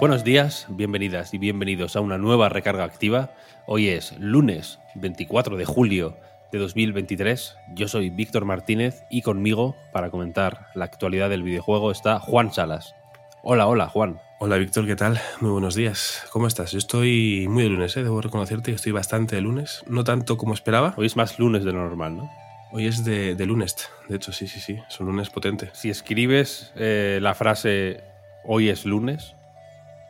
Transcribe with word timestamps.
Buenos 0.00 0.24
días, 0.24 0.64
bienvenidas 0.70 1.34
y 1.34 1.38
bienvenidos 1.38 1.94
a 1.94 2.00
una 2.00 2.16
nueva 2.16 2.48
recarga 2.48 2.84
activa. 2.84 3.34
Hoy 3.66 3.88
es 3.88 4.18
lunes 4.18 4.78
24 4.94 5.58
de 5.58 5.66
julio 5.66 6.16
de 6.50 6.58
2023. 6.58 7.54
Yo 7.74 7.86
soy 7.86 8.08
Víctor 8.08 8.46
Martínez 8.46 9.04
y 9.10 9.20
conmigo 9.20 9.76
para 9.92 10.08
comentar 10.10 10.68
la 10.74 10.86
actualidad 10.86 11.28
del 11.28 11.42
videojuego 11.42 11.90
está 11.90 12.18
Juan 12.18 12.50
Salas. 12.50 12.94
Hola, 13.42 13.66
hola, 13.66 13.88
Juan. 13.88 14.18
Hola 14.38 14.56
Víctor, 14.56 14.86
¿qué 14.86 14.96
tal? 14.96 15.20
Muy 15.42 15.50
buenos 15.50 15.74
días. 15.74 16.24
¿Cómo 16.32 16.46
estás? 16.46 16.72
Yo 16.72 16.78
estoy 16.78 17.46
muy 17.50 17.64
de 17.64 17.68
lunes, 17.68 17.94
¿eh? 17.98 18.02
debo 18.02 18.22
reconocerte 18.22 18.70
que 18.70 18.76
estoy 18.76 18.92
bastante 18.92 19.36
de 19.36 19.42
lunes. 19.42 19.84
No 19.86 20.02
tanto 20.02 20.38
como 20.38 20.54
esperaba. 20.54 20.94
Hoy 20.96 21.04
es 21.04 21.16
más 21.16 21.38
lunes 21.38 21.62
de 21.62 21.72
lo 21.72 21.80
normal, 21.80 22.16
¿no? 22.16 22.30
Hoy 22.72 22.86
es 22.86 23.04
de, 23.04 23.34
de 23.34 23.46
lunes, 23.46 23.90
de 24.08 24.16
hecho, 24.16 24.32
sí, 24.32 24.46
sí, 24.46 24.60
sí. 24.60 24.78
Es 24.88 24.98
un 24.98 25.08
lunes 25.08 25.28
potente. 25.28 25.68
Si 25.74 25.90
escribes 25.90 26.72
eh, 26.76 27.18
la 27.20 27.34
frase 27.34 28.02
hoy 28.44 28.70
es 28.70 28.86
lunes, 28.86 29.34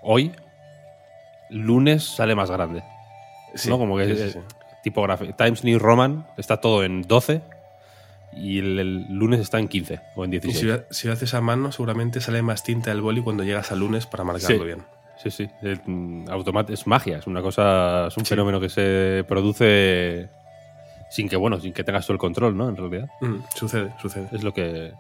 hoy, 0.03 0.33
lunes 1.49 2.05
sale 2.05 2.35
más 2.35 2.51
grande. 2.51 2.83
Sí, 3.55 3.69
¿no? 3.69 3.79
Como 3.79 3.97
que 3.97 4.07
sí, 4.07 4.23
es- 4.23 4.33
sí, 4.33 4.39
tipografía. 4.83 5.33
Times 5.33 5.65
New 5.65 5.79
Roman 5.79 6.27
está 6.37 6.59
todo 6.61 6.85
en 6.85 7.03
12 7.03 7.43
y 8.33 8.59
el, 8.61 8.79
el 8.79 9.07
lunes 9.13 9.41
está 9.41 9.59
en 9.59 9.67
15 9.69 10.01
o 10.15 10.25
en 10.25 10.31
Y 10.33 10.39
16. 10.39 10.59
si, 10.61 10.67
lo- 10.67 10.85
si 10.91 11.07
lo 11.09 11.13
haces 11.15 11.35
a 11.35 11.41
mano, 11.41 11.73
seguramente 11.73 12.21
sale 12.21 12.43
más 12.43 12.63
tinta 12.63 12.91
del 12.91 13.01
boli 13.01 13.23
cuando 13.23 13.43
llegas 13.43 13.73
al 13.73 13.81
lunes 13.81 14.07
para 14.07 14.25
marcarlo 14.25 14.65
bien. 14.65 14.85
Sí, 15.23 15.31
sí. 15.31 15.51
El, 15.61 15.81
mm, 15.85 16.29
automat- 16.31 16.71
es 16.71 16.87
magia, 16.87 17.19
es 17.19 17.27
una 17.27 17.43
cosa, 17.43 18.07
es 18.07 18.17
un 18.17 18.25
fenómeno 18.25 18.59
que 18.61 18.71
se 18.71 19.25
produce 19.29 20.29
sin 21.11 21.29
que, 21.29 21.37
bueno, 21.37 21.61
sin 21.61 21.73
que 21.75 21.85
tengas 21.85 22.07
tú 22.07 22.13
el 22.13 22.19
control, 22.19 22.57
¿no? 22.57 22.69
En 22.69 22.77
realidad. 22.77 23.09
Mm, 23.21 23.41
sucede, 23.55 23.93
sucede. 24.01 24.29
Es 24.33 24.43
lo 24.45 24.55
que 24.55 24.93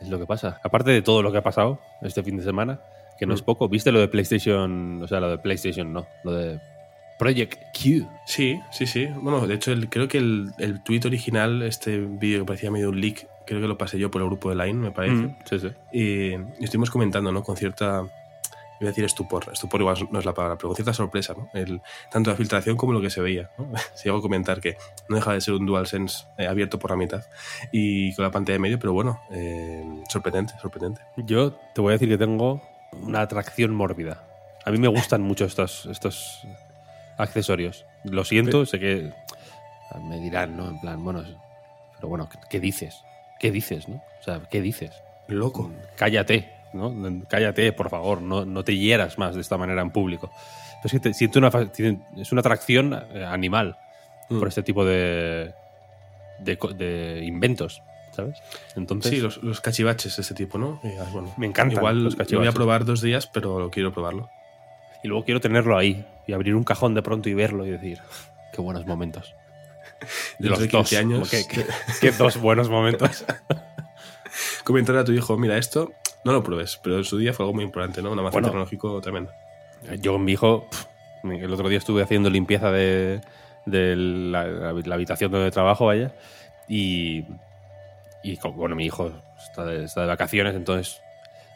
es 0.00 0.08
lo 0.08 0.18
que 0.18 0.26
pasa. 0.26 0.58
Aparte 0.64 0.90
de 0.90 1.00
todo 1.02 1.22
lo 1.22 1.30
que 1.30 1.38
ha 1.38 1.42
pasado 1.42 1.78
este 2.00 2.24
fin 2.24 2.36
de 2.38 2.42
semana, 2.42 2.80
que 3.22 3.26
no 3.26 3.34
es 3.34 3.42
poco, 3.42 3.68
¿viste 3.68 3.92
lo 3.92 4.00
de 4.00 4.08
PlayStation? 4.08 5.00
O 5.02 5.06
sea, 5.08 5.20
lo 5.20 5.30
de 5.30 5.38
PlayStation 5.38 5.92
no, 5.92 6.06
lo 6.24 6.32
de 6.32 6.60
Project 7.18 7.54
Q. 7.72 8.08
Sí, 8.26 8.58
sí, 8.72 8.86
sí. 8.86 9.06
Bueno, 9.20 9.46
de 9.46 9.54
hecho, 9.54 9.70
el- 9.72 9.88
creo 9.88 10.08
que 10.08 10.18
el, 10.18 10.50
el 10.58 10.82
tweet 10.82 11.02
original, 11.04 11.62
este 11.62 11.98
vídeo 11.98 12.40
que 12.40 12.46
parecía 12.46 12.70
medio 12.72 12.88
un 12.88 13.00
leak, 13.00 13.28
creo 13.46 13.60
que 13.60 13.68
lo 13.68 13.78
pasé 13.78 13.98
yo 13.98 14.10
por 14.10 14.22
el 14.22 14.26
grupo 14.28 14.50
de 14.50 14.56
Line, 14.56 14.78
me 14.78 14.90
parece. 14.90 15.14
Mm, 15.14 15.36
sí, 15.48 15.58
sí. 15.60 15.68
Y, 15.92 16.32
y 16.32 16.64
estuvimos 16.64 16.90
comentando, 16.90 17.30
¿no? 17.30 17.44
Con 17.44 17.56
cierta, 17.56 18.00
voy 18.00 18.10
a 18.80 18.86
decir 18.86 19.04
estupor, 19.04 19.44
estupor 19.52 19.80
igual 19.80 19.96
no 20.10 20.18
es 20.18 20.24
la 20.24 20.34
palabra, 20.34 20.56
pero 20.56 20.70
con 20.70 20.74
cierta 20.76 20.92
sorpresa, 20.92 21.34
¿no? 21.36 21.48
El, 21.54 21.80
tanto 22.10 22.30
la 22.30 22.36
filtración 22.36 22.76
como 22.76 22.92
lo 22.92 23.00
que 23.00 23.10
se 23.10 23.20
veía, 23.20 23.50
¿no? 23.56 23.68
Se 23.94 24.04
llegó 24.08 24.18
a 24.18 24.22
comentar 24.22 24.60
que 24.60 24.76
no 25.08 25.14
deja 25.14 25.32
de 25.34 25.40
ser 25.40 25.54
un 25.54 25.64
DualSense 25.66 26.24
eh, 26.38 26.46
abierto 26.48 26.80
por 26.80 26.90
la 26.90 26.96
mitad 26.96 27.22
y 27.70 28.12
con 28.16 28.24
la 28.24 28.32
pantalla 28.32 28.54
de 28.54 28.58
medio, 28.60 28.78
pero 28.80 28.92
bueno, 28.92 29.20
eh, 29.30 29.84
sorprendente, 30.08 30.54
sorprendente. 30.60 31.02
Yo 31.18 31.52
te 31.72 31.80
voy 31.80 31.90
a 31.90 31.92
decir 31.92 32.08
que 32.08 32.18
tengo 32.18 32.60
una 33.00 33.22
atracción 33.22 33.74
mórbida. 33.74 34.22
A 34.64 34.70
mí 34.70 34.78
me 34.78 34.88
gustan 34.88 35.22
mucho 35.22 35.44
estos, 35.44 35.86
estos 35.86 36.42
accesorios. 37.16 37.84
Lo 38.04 38.24
siento, 38.24 38.66
sé 38.66 38.78
que 38.78 39.12
me 40.04 40.18
dirán, 40.18 40.56
¿no? 40.56 40.68
En 40.68 40.80
plan, 40.80 41.02
bueno, 41.04 41.22
pero 41.96 42.08
bueno, 42.08 42.28
¿qué- 42.28 42.38
¿qué 42.48 42.60
dices? 42.60 43.02
¿Qué 43.38 43.50
dices, 43.50 43.88
no? 43.88 43.96
O 44.20 44.22
sea, 44.24 44.40
¿qué 44.50 44.60
dices? 44.60 44.92
Loco. 45.28 45.70
Cállate, 45.96 46.50
¿no? 46.72 46.92
Cállate, 47.28 47.72
por 47.72 47.90
favor, 47.90 48.20
no, 48.22 48.44
no 48.44 48.64
te 48.64 48.76
hieras 48.76 49.18
más 49.18 49.34
de 49.34 49.40
esta 49.40 49.56
manera 49.56 49.82
en 49.82 49.90
público. 49.90 50.30
Pero 50.82 50.86
es 50.86 50.92
que 50.92 51.00
te- 51.00 51.14
siento 51.14 51.38
una, 51.38 51.50
es 52.16 52.32
una 52.32 52.40
atracción 52.40 52.92
eh, 53.14 53.24
animal 53.24 53.76
Mm. 54.30 54.38
por 54.38 54.48
este 54.48 54.62
tipo 54.62 54.84
de, 54.84 55.52
de 56.38 57.20
inventos, 57.24 57.82
¿sabes? 58.12 58.38
Entonces, 58.76 59.10
Sí, 59.10 59.20
los, 59.20 59.42
los 59.42 59.60
cachivaches 59.60 60.16
de 60.16 60.22
este 60.22 60.34
tipo, 60.34 60.58
¿no? 60.58 60.80
Ah, 60.84 61.06
bueno, 61.12 61.32
Me 61.36 61.46
encantan 61.46 61.78
Igual 61.78 62.04
los 62.04 62.16
lo 62.30 62.38
voy 62.38 62.48
a 62.48 62.52
probar 62.52 62.84
dos 62.84 63.00
días, 63.02 63.26
pero 63.26 63.70
quiero 63.72 63.92
probarlo. 63.92 64.30
Y 65.02 65.08
luego 65.08 65.24
quiero 65.24 65.40
tenerlo 65.40 65.76
ahí 65.76 66.04
y 66.26 66.32
abrir 66.32 66.54
un 66.54 66.62
cajón 66.64 66.94
de 66.94 67.02
pronto 67.02 67.28
y 67.28 67.34
verlo 67.34 67.66
y 67.66 67.70
decir, 67.70 67.98
qué 68.52 68.60
buenos 68.60 68.86
momentos. 68.86 69.34
De 70.38 70.48
los 70.48 70.58
de 70.58 70.68
15 70.68 70.96
dos, 70.96 71.04
años. 71.04 71.30
Qué, 71.30 71.44
qué- 71.46 71.66
qué 72.00 72.10
dos 72.12 72.36
buenos 72.40 72.68
momentos. 72.68 73.24
Comentar 74.64 74.96
a 74.96 75.04
tu 75.04 75.12
hijo, 75.12 75.36
mira, 75.36 75.58
esto 75.58 75.92
no 76.24 76.32
lo 76.32 76.42
pruebes, 76.42 76.78
pero 76.82 76.98
en 76.98 77.04
su 77.04 77.18
día 77.18 77.32
fue 77.32 77.44
algo 77.44 77.54
muy 77.54 77.64
importante, 77.64 78.00
¿no? 78.02 78.12
Un 78.12 78.18
avance 78.18 78.34
Bueno. 78.36 78.48
tecnológico 78.48 79.00
tremendo. 79.00 79.32
Yo 80.00 80.12
con 80.12 80.24
mi 80.24 80.32
hijo, 80.32 80.68
el 81.24 81.52
otro 81.52 81.68
día 81.68 81.78
estuve 81.78 82.02
haciendo 82.02 82.30
limpieza 82.30 82.70
de, 82.70 83.20
de 83.66 83.96
la, 83.96 84.44
la 84.72 84.94
habitación 84.94 85.30
donde 85.32 85.50
trabajo, 85.50 85.86
vaya, 85.86 86.12
y, 86.68 87.24
y 88.22 88.38
bueno, 88.54 88.74
mi 88.76 88.86
hijo 88.86 89.12
está 89.36 89.64
de, 89.64 89.84
está 89.84 90.02
de 90.02 90.06
vacaciones, 90.06 90.54
entonces 90.54 91.00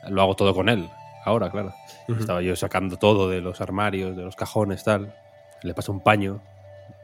lo 0.08 0.22
hago 0.22 0.36
todo 0.36 0.54
con 0.54 0.68
él. 0.68 0.88
Ahora, 1.24 1.50
claro. 1.50 1.74
Ujú. 2.08 2.20
Estaba 2.20 2.42
yo 2.42 2.54
sacando 2.54 2.96
todo 2.96 3.28
de 3.28 3.40
los 3.40 3.60
armarios, 3.60 4.16
de 4.16 4.22
los 4.22 4.36
cajones, 4.36 4.84
tal. 4.84 5.14
Le 5.62 5.74
paso 5.74 5.90
un 5.92 6.00
paño 6.00 6.40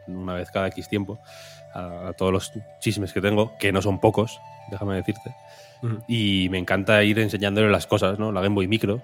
una 0.06 0.34
vez 0.34 0.50
cada 0.50 0.68
X 0.68 0.88
tiempo 0.88 1.18
a, 1.74 2.08
a 2.08 2.12
todos 2.12 2.32
los 2.32 2.52
chismes 2.80 3.12
que 3.12 3.20
tengo, 3.20 3.56
que 3.58 3.72
no 3.72 3.82
son 3.82 3.98
pocos, 4.00 4.40
déjame 4.70 4.96
decirte. 4.96 5.34
Ujú. 5.82 6.02
Y 6.06 6.48
me 6.50 6.58
encanta 6.58 7.02
ir 7.02 7.18
enseñándole 7.18 7.70
las 7.70 7.86
cosas, 7.86 8.18
¿no? 8.18 8.30
La 8.30 8.40
Game 8.40 8.54
Boy 8.54 8.68
Micro. 8.68 9.02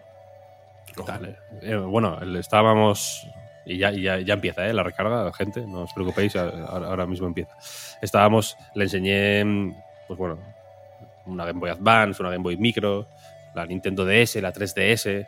Ojo. 0.96 1.04
Tal, 1.04 1.36
eh, 1.62 1.76
bueno, 1.76 2.18
estábamos. 2.38 3.26
Y 3.64 3.76
ya, 3.76 3.90
ya, 3.90 4.18
ya 4.18 4.34
empieza, 4.34 4.66
¿eh? 4.66 4.72
La 4.72 4.82
recarga, 4.82 5.30
gente, 5.32 5.66
no 5.66 5.82
os 5.82 5.92
preocupéis, 5.92 6.34
ahora, 6.36 6.88
ahora 6.88 7.06
mismo 7.06 7.26
empieza. 7.26 7.54
Estábamos, 8.00 8.56
le 8.74 8.84
enseñé, 8.84 9.44
mm, 9.44 9.74
pues 10.08 10.18
bueno, 10.18 10.38
una 11.26 11.44
Game 11.44 11.60
Boy 11.60 11.70
Advance, 11.70 12.20
una 12.20 12.30
Game 12.30 12.42
Boy 12.42 12.56
Micro, 12.56 13.06
la 13.54 13.64
Nintendo 13.66 14.04
DS, 14.04 14.36
la 14.42 14.52
3DS. 14.52 15.26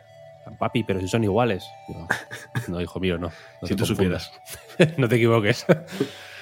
Papi, 0.57 0.83
pero 0.83 0.99
si 0.99 1.07
son 1.07 1.23
iguales. 1.23 1.63
No, 2.67 2.81
hijo 2.81 2.99
mío, 2.99 3.17
no. 3.17 3.27
no 3.27 3.33
Si 3.67 3.75
te 3.75 3.83
tú 3.83 3.85
confundas. 3.87 4.31
no 4.97 5.07
te 5.07 5.15
equivoques. 5.17 5.65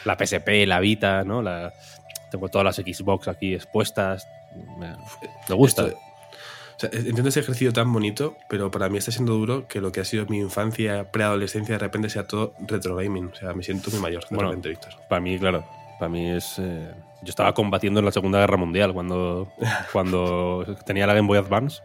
la 0.05 0.15
PSP, 0.17 0.65
la 0.65 0.79
Vita, 0.79 1.23
¿no? 1.25 1.41
La, 1.41 1.73
tengo 2.31 2.47
todas 2.47 2.63
las 2.65 2.75
Xbox 2.77 3.27
aquí 3.27 3.53
expuestas. 3.53 4.25
Me, 4.77 4.95
me 5.49 5.55
gusta. 5.55 5.87
Esto- 5.87 5.97
o 5.97 6.79
sea, 6.79 6.89
entiendo 6.93 7.27
ese 7.27 7.41
ejercicio 7.41 7.73
tan 7.73 7.91
bonito, 7.91 8.37
pero 8.47 8.71
para 8.71 8.87
mí 8.87 8.97
está 8.97 9.11
siendo 9.11 9.33
duro 9.33 9.67
que 9.67 9.81
lo 9.81 9.91
que 9.91 9.99
ha 9.99 10.05
sido 10.05 10.25
mi 10.27 10.39
infancia, 10.39 11.11
preadolescencia, 11.11 11.75
de 11.75 11.79
repente 11.79 12.09
sea 12.09 12.23
todo 12.23 12.53
retro 12.69 12.95
gaming. 12.95 13.31
O 13.33 13.35
sea, 13.35 13.51
me 13.53 13.63
siento 13.63 13.91
muy 13.91 13.99
mayor 13.99 14.21
de 14.29 14.33
Bueno, 14.33 14.51
repente, 14.51 14.69
Víctor. 14.69 14.93
Para 15.09 15.19
mí, 15.19 15.37
claro. 15.37 15.65
Para 15.99 16.07
mí 16.07 16.29
es. 16.31 16.55
eh, 16.57 16.89
yo 17.21 17.29
estaba 17.29 17.53
combatiendo 17.53 17.99
en 17.99 18.05
la 18.05 18.11
Segunda 18.11 18.39
Guerra 18.39 18.57
Mundial 18.57 18.93
cuando, 18.93 19.51
cuando 19.93 20.65
tenía 20.85 21.05
la 21.07 21.13
Game 21.13 21.27
Boy 21.27 21.37
Advance. 21.37 21.81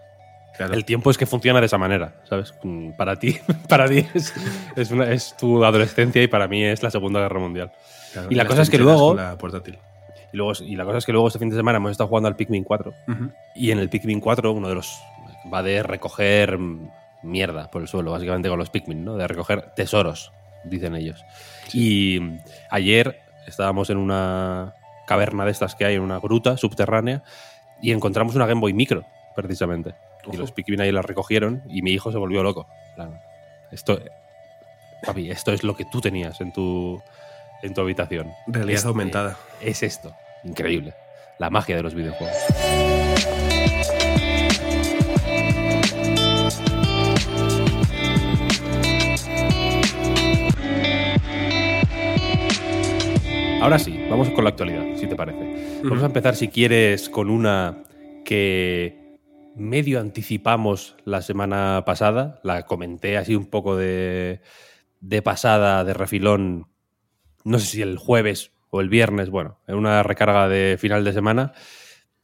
Claro. 0.57 0.75
El 0.75 0.85
tiempo 0.85 1.11
es 1.11 1.19
que 1.19 1.27
funciona 1.27 1.59
de 1.61 1.67
esa 1.67 1.79
manera, 1.79 2.15
¿sabes? 2.29 2.55
Para 2.97 3.17
ti, 3.17 3.37
para 3.69 3.89
ti 3.89 4.07
es, 4.15 4.33
es, 4.77 4.91
una- 4.93 5.11
es 5.11 5.37
tu 5.37 5.65
adolescencia 5.65 6.23
y 6.23 6.29
para 6.29 6.47
mí 6.47 6.63
es 6.63 6.83
la 6.83 6.91
Segunda 6.91 7.21
Guerra 7.21 7.41
Mundial. 7.41 7.73
Claro, 8.13 8.29
y 8.31 8.35
la 8.37 8.47
cosa 8.47 8.63
es 8.63 8.71
que 8.71 8.79
luego- 8.79 9.15
La 9.15 9.37
portátil. 9.37 9.79
Y, 10.33 10.37
luego, 10.37 10.53
y 10.65 10.77
la 10.77 10.85
cosa 10.85 10.99
es 10.99 11.07
que 11.07 11.13
luego 11.13 11.27
este 11.29 11.39
fin 11.41 11.51
de 11.51 11.57
semana 11.57 11.77
hemos 11.79 11.91
estado 11.93 12.09
jugando 12.09 12.29
al 12.29 12.37
Pikmin 12.37 12.63
4. 12.65 12.93
Ujú. 13.09 13.31
Y 13.57 13.71
en 13.73 13.79
el 13.81 13.89
Pikmin 13.89 14.21
4, 14.21 14.53
uno 14.53 14.69
de 14.69 14.75
los. 14.77 14.97
va 15.53 15.63
de 15.63 15.83
recoger 15.83 16.57
mierda 17.23 17.71
por 17.71 17.83
el 17.83 17.89
suelo, 17.89 18.11
básicamente 18.13 18.49
con 18.49 18.59
los 18.59 18.71
Pikmin, 18.71 19.05
¿no? 19.05 19.17
De 19.17 19.27
recoger 19.27 19.73
tesoros, 19.75 20.33
dicen 20.65 20.95
ellos. 20.95 21.25
Y 21.73 22.19
mm, 22.21 22.39
ayer 22.71 23.21
estábamos 23.47 23.91
en 23.91 23.97
una 23.99 24.75
caverna 25.07 25.45
de 25.45 25.51
estas 25.51 25.75
que 25.75 25.85
hay, 25.85 25.95
en 25.95 26.01
una 26.03 26.19
gruta 26.19 26.57
subterránea, 26.57 27.23
y 27.83 27.93
encontramos 27.93 28.35
una 28.35 28.47
Game 28.47 28.61
Boy 28.61 28.73
Micro, 28.73 29.05
precisamente. 29.37 29.95
Y 30.33 30.37
los 30.37 30.53
Pikmin 30.53 30.81
ahí 30.81 30.91
la 30.93 31.03
recogieron 31.03 31.63
y 31.69 31.83
mi 31.83 31.91
hijo 31.91 32.11
se 32.11 32.19
volvió 32.19 32.43
loco. 32.43 32.67
Esto. 33.71 34.01
Papi, 35.05 35.31
esto 35.31 35.53
es 35.53 35.63
lo 35.65 35.77
que 35.77 35.85
tú 35.85 36.01
tenías 36.01 36.41
en 36.41 36.53
tu, 36.53 37.03
en 37.63 37.75
tu 37.75 37.81
habitación. 37.83 38.33
Realidad 38.47 38.77
Este- 38.79 38.89
aumentada. 38.89 39.37
Es 39.61 39.83
esto. 39.83 40.15
Increíble. 40.45 40.95
La 41.39 41.51
magia 41.51 41.77
de 41.77 41.83
los 41.83 41.95
videojuegos. 41.95 42.35
Ahora 53.61 53.79
sí, 53.79 53.99
vamos 54.11 54.29
con 54.31 54.45
la 54.45 54.51
actualidad, 54.51 54.85
si 55.05 55.11
te 55.11 55.17
parece. 55.17 55.81
Vamos 55.83 56.03
a 56.03 56.07
empezar, 56.07 56.35
si 56.35 56.49
quieres, 56.49 57.09
con 57.09 57.31
una 57.31 57.85
que 58.25 59.19
medio 59.55 60.01
anticipamos 60.01 60.97
la 61.05 61.23
semana 61.23 61.83
pasada. 61.85 62.41
La 62.43 62.65
comenté 62.65 63.17
así 63.17 63.35
un 63.37 63.47
poco 63.47 63.77
de, 63.77 64.41
de 65.01 65.23
pasada, 65.23 65.85
de 65.85 65.95
refilón, 65.95 66.69
no 67.45 67.59
sé 67.59 67.67
si 67.67 67.83
el 67.83 67.99
jueves 67.99 68.53
o 68.71 68.81
el 68.81 68.89
viernes, 68.89 69.31
bueno, 69.31 69.61
en 69.67 69.77
una 69.77 70.03
recarga 70.03 70.49
de 70.49 70.77
final 70.79 71.05
de 71.05 71.13
semana. 71.13 71.53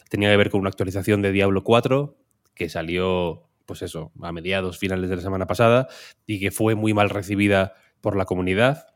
Tenía 0.09 0.31
que 0.31 0.37
ver 0.37 0.50
con 0.50 0.61
una 0.61 0.71
actualización 0.71 1.23
de 1.23 1.32
Diablo 1.32 1.62
4 1.62 2.17
que 2.55 2.69
salió, 2.69 3.49
pues 3.67 3.82
eso, 3.82 4.11
a 4.23 4.32
mediados, 4.32 4.79
finales 4.79 5.09
de 5.11 5.17
la 5.17 5.23
semana 5.23 5.47
pasada 5.47 5.87
y 6.27 6.41
que 6.41 6.50
fue 6.50 6.75
muy 6.75 6.94
mal 6.94 7.11
recibida 7.11 7.75
por 8.00 8.17
la 8.17 8.25
comunidad 8.25 8.87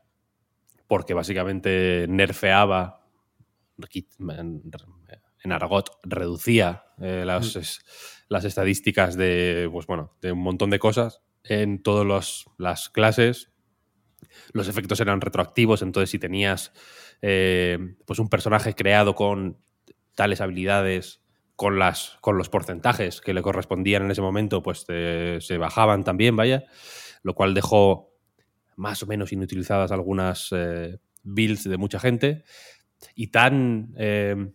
porque 0.87 1.13
básicamente 1.13 2.05
nerfeaba 2.09 3.04
en 5.43 5.51
argot 5.51 5.89
reducía 6.03 6.85
eh, 6.99 7.23
las, 7.25 7.55
es- 7.55 7.79
las 8.29 8.45
estadísticas 8.45 9.15
de, 9.15 9.69
pues 9.71 9.85
bueno, 9.85 10.15
de 10.21 10.31
un 10.31 10.39
montón 10.39 10.69
de 10.69 10.79
cosas 10.79 11.21
en 11.43 11.83
todas 11.83 12.45
las 12.57 12.89
clases. 12.89 13.51
Los 14.53 14.67
efectos 14.67 14.99
eran 14.99 15.21
retroactivos, 15.21 15.81
entonces 15.81 16.09
si 16.09 16.19
tenías 16.19 16.73
eh, 17.21 17.77
pues 18.05 18.19
un 18.19 18.29
personaje 18.29 18.73
creado 18.73 19.13
con 19.15 19.59
tales 20.15 20.41
habilidades, 20.41 21.21
con, 21.55 21.77
las, 21.79 22.17
con 22.21 22.37
los 22.37 22.49
porcentajes 22.49 23.21
que 23.21 23.33
le 23.33 23.41
correspondían 23.41 24.03
en 24.03 24.11
ese 24.11 24.21
momento, 24.21 24.61
pues 24.63 24.85
se 24.87 25.57
bajaban 25.57 26.03
también, 26.03 26.35
vaya, 26.35 26.65
lo 27.23 27.33
cual 27.35 27.53
dejó 27.53 28.11
más 28.75 29.03
o 29.03 29.05
menos 29.07 29.31
inutilizadas 29.31 29.91
algunas 29.91 30.49
eh, 30.51 30.97
builds 31.23 31.63
de 31.63 31.77
mucha 31.77 31.99
gente. 31.99 32.43
Y 33.15 33.27
tan, 33.27 33.93
eh, 33.97 34.51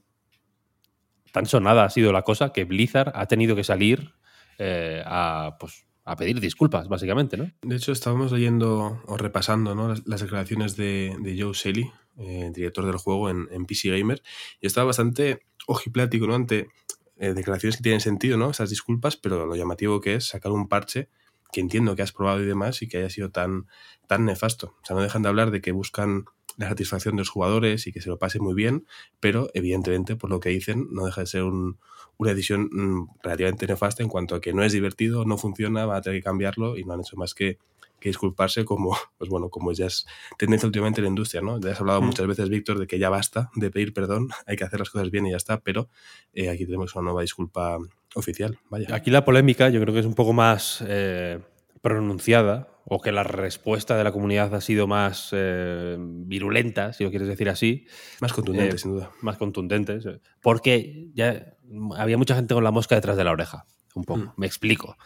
tan 1.32 1.46
sonada 1.46 1.84
ha 1.84 1.90
sido 1.90 2.12
la 2.12 2.22
cosa 2.22 2.52
que 2.52 2.64
Blizzard 2.64 3.12
ha 3.14 3.26
tenido 3.26 3.56
que 3.56 3.64
salir 3.64 4.12
eh, 4.58 5.02
a, 5.06 5.56
pues, 5.58 5.86
a 6.04 6.16
pedir 6.16 6.40
disculpas, 6.40 6.88
básicamente, 6.88 7.36
¿no? 7.36 7.50
De 7.62 7.76
hecho, 7.76 7.92
estábamos 7.92 8.32
leyendo 8.32 9.02
o 9.06 9.16
repasando 9.16 9.74
¿no? 9.74 9.88
las, 9.88 10.20
declaraciones 10.20 10.76
de, 10.76 11.36
Joe 11.38 11.52
Shelley, 11.52 11.90
eh, 12.18 12.50
director 12.54 12.84
del 12.84 12.96
juego 12.96 13.30
en, 13.30 13.66
PC 13.66 13.90
Gamer, 13.96 14.22
y 14.60 14.66
estaba 14.66 14.86
bastante 14.86 15.46
ojiplático 15.66 16.26
¿no? 16.26 16.34
ante 16.34 16.68
declaraciones 17.16 17.76
que 17.76 17.82
tienen 17.82 18.00
sentido, 18.00 18.38
¿no? 18.38 18.50
esas 18.50 18.70
disculpas, 18.70 19.18
pero 19.18 19.44
lo 19.44 19.54
llamativo 19.54 20.00
que 20.00 20.14
es 20.14 20.24
sacar 20.24 20.52
un 20.52 20.68
parche 20.68 21.10
que 21.52 21.60
entiendo 21.60 21.96
que 21.96 22.02
has 22.02 22.12
probado 22.12 22.42
y 22.42 22.46
demás 22.46 22.82
y 22.82 22.88
que 22.88 22.98
haya 22.98 23.10
sido 23.10 23.30
tan, 23.30 23.66
tan 24.06 24.24
nefasto. 24.24 24.76
O 24.82 24.84
sea, 24.84 24.96
no 24.96 25.02
dejan 25.02 25.22
de 25.22 25.28
hablar 25.28 25.50
de 25.50 25.60
que 25.60 25.72
buscan 25.72 26.24
la 26.60 26.68
satisfacción 26.68 27.16
de 27.16 27.22
los 27.22 27.28
jugadores 27.30 27.86
y 27.86 27.92
que 27.92 28.00
se 28.00 28.08
lo 28.08 28.18
pase 28.18 28.38
muy 28.38 28.54
bien, 28.54 28.86
pero 29.18 29.48
evidentemente, 29.54 30.14
por 30.16 30.30
lo 30.30 30.40
que 30.40 30.50
dicen, 30.50 30.88
no 30.92 31.04
deja 31.06 31.22
de 31.22 31.26
ser 31.26 31.42
un- 31.42 31.78
una 32.18 32.30
decisión 32.30 32.68
mm, 32.70 33.08
relativamente 33.22 33.66
nefasta 33.66 34.02
en 34.02 34.08
cuanto 34.10 34.34
a 34.34 34.40
que 34.40 34.52
no 34.52 34.62
es 34.62 34.72
divertido, 34.72 35.24
no 35.24 35.38
funciona, 35.38 35.86
va 35.86 35.96
a 35.96 36.02
tener 36.02 36.20
que 36.20 36.24
cambiarlo 36.24 36.76
y 36.76 36.84
no 36.84 36.92
han 36.92 37.00
hecho 37.00 37.16
más 37.16 37.32
que, 37.34 37.56
que 37.98 38.10
disculparse 38.10 38.64
como, 38.64 38.90
pues 39.18 39.30
bueno, 39.30 39.48
como 39.48 39.72
ya 39.72 39.86
es 39.86 40.06
tendencia 40.38 40.66
últimamente 40.66 41.00
en 41.00 41.04
la 41.04 41.08
industria, 41.08 41.40
¿no? 41.42 41.58
Ya 41.60 41.72
has 41.72 41.80
hablado 41.80 42.02
Mm. 42.02 42.06
muchas 42.06 42.26
veces, 42.26 42.48
Víctor, 42.50 42.78
de 42.78 42.86
que 42.86 42.98
ya 42.98 43.08
basta 43.10 43.50
de 43.56 43.70
pedir 43.70 43.92
perdón, 43.94 44.28
hay 44.46 44.56
que 44.56 44.64
hacer 44.64 44.78
las 44.80 44.90
cosas 44.90 45.10
bien 45.10 45.26
y 45.26 45.30
ya 45.30 45.36
está, 45.38 45.60
pero 45.60 45.88
eh, 46.34 46.50
aquí 46.50 46.66
tenemos 46.66 46.94
una 46.94 47.04
nueva 47.04 47.22
disculpa 47.22 47.78
oficial, 48.14 48.58
vaya. 48.68 48.94
Aquí 48.94 49.10
la 49.10 49.24
polémica 49.24 49.70
yo 49.70 49.80
creo 49.80 49.94
que 49.94 50.00
es 50.00 50.06
un 50.06 50.14
poco 50.14 50.32
más 50.34 50.84
eh, 50.86 51.40
pronunciada 51.80 52.68
o 52.84 53.00
que 53.00 53.12
la 53.12 53.22
respuesta 53.22 53.96
de 53.96 54.04
la 54.04 54.12
comunidad 54.12 54.54
ha 54.54 54.60
sido 54.60 54.86
más 54.86 55.30
eh, 55.32 55.96
virulenta, 55.98 56.92
si 56.92 57.04
lo 57.04 57.10
quieres 57.10 57.28
decir 57.28 57.48
así, 57.48 57.86
Más 58.20 58.32
contundente, 58.32 58.76
Eh, 58.76 58.78
sin 58.78 58.92
duda. 58.92 59.10
más 59.22 59.36
contundentes, 59.36 60.06
eh, 60.06 60.20
porque 60.42 61.08
ya 61.14 61.54
había 61.96 62.18
mucha 62.18 62.34
gente 62.34 62.54
con 62.54 62.64
la 62.64 62.70
mosca 62.72 62.94
detrás 62.96 63.16
de 63.16 63.24
la 63.24 63.30
oreja, 63.30 63.66
un 63.94 64.04
poco. 64.04 64.20
Mm. 64.20 64.32
Me 64.36 64.46
explico. 64.46 64.96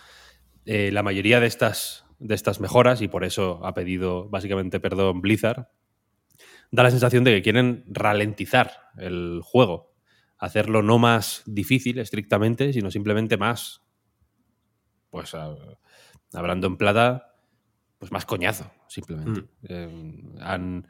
Eh, 0.65 0.91
la 0.93 1.03
mayoría 1.03 1.41
de 1.41 1.47
estas, 1.47 2.06
de 2.19 2.35
estas 2.35 2.61
mejoras, 2.61 3.03
y 3.03 3.09
por 3.09 3.25
eso 3.25 3.61
ha 3.67 3.75
pedido 3.75 4.29
básicamente 4.31 4.81
perdón 4.81 5.21
Blizzard, 5.21 5.69
da 6.71 6.82
la 6.85 6.91
sensación 6.91 7.23
de 7.25 7.32
que 7.32 7.43
quieren 7.43 7.85
ralentizar 7.88 8.73
el 8.97 9.41
juego, 9.43 9.93
hacerlo 10.38 10.82
no 10.82 10.99
más 10.99 11.43
difícil 11.47 11.99
estrictamente, 11.99 12.73
sino 12.73 12.91
simplemente 12.91 13.37
más, 13.37 13.82
pues 15.11 15.35
a- 15.35 15.55
hablando 16.35 16.67
en 16.67 16.77
plata, 16.77 17.35
pues 17.99 18.13
más 18.13 18.27
coñazo, 18.27 18.71
simplemente. 18.89 19.41
Mm. 19.43 19.47
Eh, 19.69 20.23
han- 20.41 20.87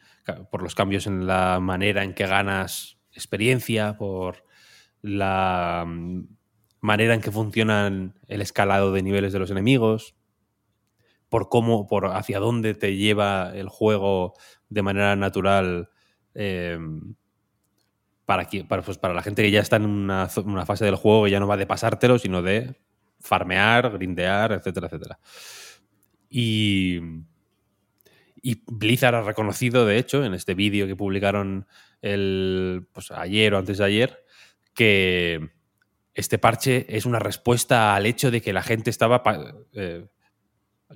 por 0.50 0.62
los 0.62 0.74
cambios 0.74 1.06
en 1.06 1.26
la 1.26 1.60
manera 1.60 2.02
en 2.02 2.14
que 2.14 2.26
ganas 2.26 2.98
experiencia, 3.12 3.96
por 3.96 4.44
la 5.02 5.84
mm, 5.86 6.22
manera 6.80 7.14
en 7.14 7.20
que 7.20 7.30
funcionan 7.30 8.18
el 8.26 8.40
escalado 8.40 8.92
de 8.92 9.02
niveles 9.02 9.32
de 9.32 9.38
los 9.38 9.50
enemigos, 9.50 10.16
por 11.28 11.48
cómo, 11.48 11.86
por 11.86 12.06
hacia 12.06 12.38
dónde 12.38 12.74
te 12.74 12.96
lleva 12.96 13.52
el 13.54 13.68
juego 13.68 14.34
de 14.68 14.82
manera 14.82 15.16
natural 15.16 15.90
eh, 16.34 16.78
para, 18.24 18.48
pues, 18.82 18.98
para 18.98 19.14
la 19.14 19.22
gente 19.22 19.42
que 19.42 19.50
ya 19.50 19.60
está 19.60 19.76
en 19.76 19.86
una, 19.86 20.28
una 20.44 20.66
fase 20.66 20.84
del 20.84 20.96
juego 20.96 21.24
que 21.24 21.30
ya 21.30 21.40
no 21.40 21.46
va 21.46 21.56
de 21.56 21.66
pasártelo, 21.66 22.18
sino 22.18 22.42
de 22.42 22.80
farmear, 23.24 23.90
grindear, 23.90 24.52
etcétera, 24.52 24.86
etcétera. 24.86 25.18
Y, 26.28 27.00
y 28.42 28.62
Blizzard 28.66 29.14
ha 29.14 29.22
reconocido, 29.22 29.86
de 29.86 29.98
hecho, 29.98 30.24
en 30.24 30.34
este 30.34 30.54
vídeo 30.54 30.86
que 30.86 30.94
publicaron 30.94 31.66
el, 32.02 32.86
pues, 32.92 33.10
ayer 33.10 33.54
o 33.54 33.58
antes 33.58 33.78
de 33.78 33.84
ayer, 33.84 34.24
que 34.74 35.50
este 36.12 36.38
parche 36.38 36.86
es 36.88 37.06
una 37.06 37.18
respuesta 37.18 37.94
al 37.94 38.06
hecho 38.06 38.30
de 38.30 38.42
que 38.42 38.52
la 38.52 38.62
gente 38.62 38.90
estaba 38.90 39.22
eh, 39.72 40.06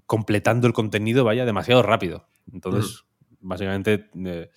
completando 0.07 0.67
el 0.67 0.75
contenido, 0.75 1.25
vaya, 1.25 1.47
demasiado 1.47 1.83
rápido. 1.83 2.29
Entonces, 2.53 3.05
básicamente, 3.41 4.11
eh, 4.25 4.51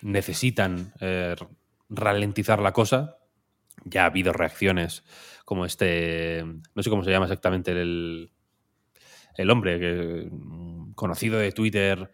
necesitan 0.00 0.94
eh, 1.00 1.36
ralentizar 1.88 2.60
la 2.60 2.72
cosa. 2.72 3.18
Ya 3.84 4.04
ha 4.04 4.06
habido 4.06 4.32
reacciones 4.32 5.04
como 5.44 5.64
este, 5.66 6.44
no 6.74 6.82
sé 6.82 6.90
cómo 6.90 7.04
se 7.04 7.10
llama 7.10 7.26
exactamente 7.26 7.72
el, 7.72 8.30
el 9.36 9.50
hombre, 9.50 9.78
que, 9.78 10.28
mm, 10.30 10.92
conocido 10.94 11.38
de 11.38 11.52
Twitter 11.52 12.10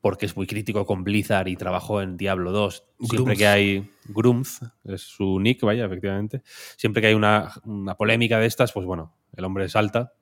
porque 0.00 0.26
es 0.26 0.36
muy 0.36 0.48
crítico 0.48 0.84
con 0.84 1.04
Blizzard 1.04 1.46
y 1.46 1.54
trabajó 1.56 2.02
en 2.02 2.16
Diablo 2.16 2.50
2. 2.50 2.84
Siempre 2.98 3.18
Grumz. 3.18 3.38
que 3.38 3.46
hay 3.46 3.90
Grumz, 4.06 4.60
es 4.82 5.02
su 5.02 5.38
nick, 5.38 5.62
vaya, 5.62 5.84
efectivamente. 5.84 6.42
Siempre 6.76 7.00
que 7.00 7.06
hay 7.08 7.14
una, 7.14 7.52
una 7.64 7.94
polémica 7.96 8.40
de 8.40 8.46
estas, 8.46 8.72
pues 8.72 8.84
bueno, 8.84 9.14
el 9.36 9.44
hombre 9.44 9.68
salta 9.68 10.12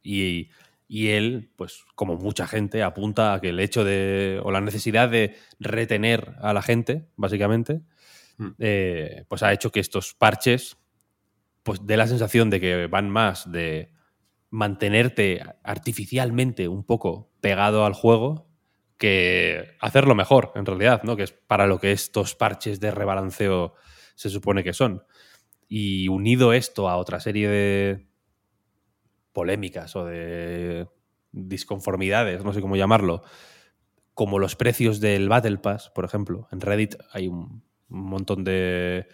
y, 0.00 0.48
y 0.86 1.08
él, 1.08 1.50
pues 1.56 1.84
como 1.96 2.14
mucha 2.16 2.46
gente, 2.46 2.84
apunta 2.84 3.34
a 3.34 3.40
que 3.40 3.48
el 3.48 3.58
hecho 3.58 3.82
de, 3.82 4.40
o 4.44 4.52
la 4.52 4.60
necesidad 4.60 5.08
de 5.08 5.34
retener 5.58 6.36
a 6.40 6.52
la 6.52 6.62
gente, 6.62 7.08
básicamente, 7.16 7.80
Mm. 8.36 8.48
eh, 8.58 9.24
pues 9.28 9.44
ha 9.44 9.52
hecho 9.52 9.70
que 9.70 9.78
estos 9.78 10.12
parches, 10.14 10.76
pues 11.64 11.84
dé 11.84 11.96
la 11.96 12.06
sensación 12.06 12.50
de 12.50 12.60
que 12.60 12.86
van 12.86 13.10
más 13.10 13.50
de 13.50 13.90
mantenerte 14.50 15.42
artificialmente 15.64 16.68
un 16.68 16.84
poco 16.84 17.32
pegado 17.40 17.84
al 17.84 17.94
juego 17.94 18.46
que 18.98 19.74
hacerlo 19.80 20.14
mejor, 20.14 20.52
en 20.54 20.64
realidad, 20.64 21.02
¿no? 21.02 21.16
Que 21.16 21.24
es 21.24 21.32
para 21.32 21.66
lo 21.66 21.80
que 21.80 21.90
estos 21.90 22.36
parches 22.36 22.78
de 22.78 22.92
rebalanceo 22.92 23.74
se 24.14 24.30
supone 24.30 24.62
que 24.62 24.72
son. 24.72 25.02
Y 25.66 26.06
unido 26.06 26.52
esto 26.52 26.88
a 26.88 26.96
otra 26.96 27.18
serie 27.18 27.48
de 27.48 28.06
polémicas 29.32 29.96
o 29.96 30.04
de 30.04 30.86
disconformidades, 31.32 32.44
no 32.44 32.52
sé 32.52 32.60
cómo 32.60 32.76
llamarlo, 32.76 33.24
como 34.14 34.38
los 34.38 34.54
precios 34.54 35.00
del 35.00 35.28
Battle 35.28 35.58
Pass, 35.58 35.90
por 35.90 36.04
ejemplo. 36.04 36.46
En 36.52 36.60
Reddit 36.60 36.94
hay 37.12 37.26
un, 37.26 37.64
montón 37.88 38.44
de 38.44 39.06